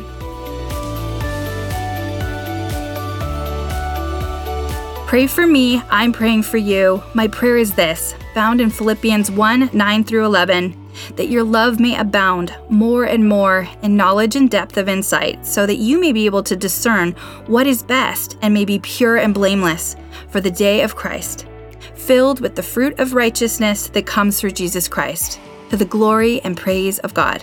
Pray 5.08 5.26
for 5.26 5.46
me, 5.46 5.80
I'm 5.88 6.12
praying 6.12 6.42
for 6.42 6.58
you. 6.58 7.02
My 7.14 7.28
prayer 7.28 7.56
is 7.56 7.74
this, 7.74 8.14
found 8.34 8.60
in 8.60 8.68
Philippians 8.68 9.30
1 9.30 9.70
9 9.72 10.04
through 10.04 10.26
11, 10.26 10.90
that 11.16 11.30
your 11.30 11.42
love 11.42 11.80
may 11.80 11.98
abound 11.98 12.54
more 12.68 13.04
and 13.04 13.26
more 13.26 13.66
in 13.80 13.96
knowledge 13.96 14.36
and 14.36 14.50
depth 14.50 14.76
of 14.76 14.86
insight, 14.86 15.46
so 15.46 15.64
that 15.64 15.78
you 15.78 15.98
may 15.98 16.12
be 16.12 16.26
able 16.26 16.42
to 16.42 16.54
discern 16.54 17.12
what 17.46 17.66
is 17.66 17.82
best 17.82 18.36
and 18.42 18.52
may 18.52 18.66
be 18.66 18.80
pure 18.80 19.16
and 19.16 19.32
blameless 19.32 19.96
for 20.28 20.42
the 20.42 20.50
day 20.50 20.82
of 20.82 20.94
Christ, 20.94 21.46
filled 21.94 22.40
with 22.40 22.54
the 22.54 22.62
fruit 22.62 23.00
of 23.00 23.14
righteousness 23.14 23.88
that 23.88 24.04
comes 24.04 24.38
through 24.38 24.50
Jesus 24.50 24.88
Christ, 24.88 25.40
to 25.70 25.78
the 25.78 25.86
glory 25.86 26.42
and 26.42 26.54
praise 26.54 26.98
of 26.98 27.14
God. 27.14 27.42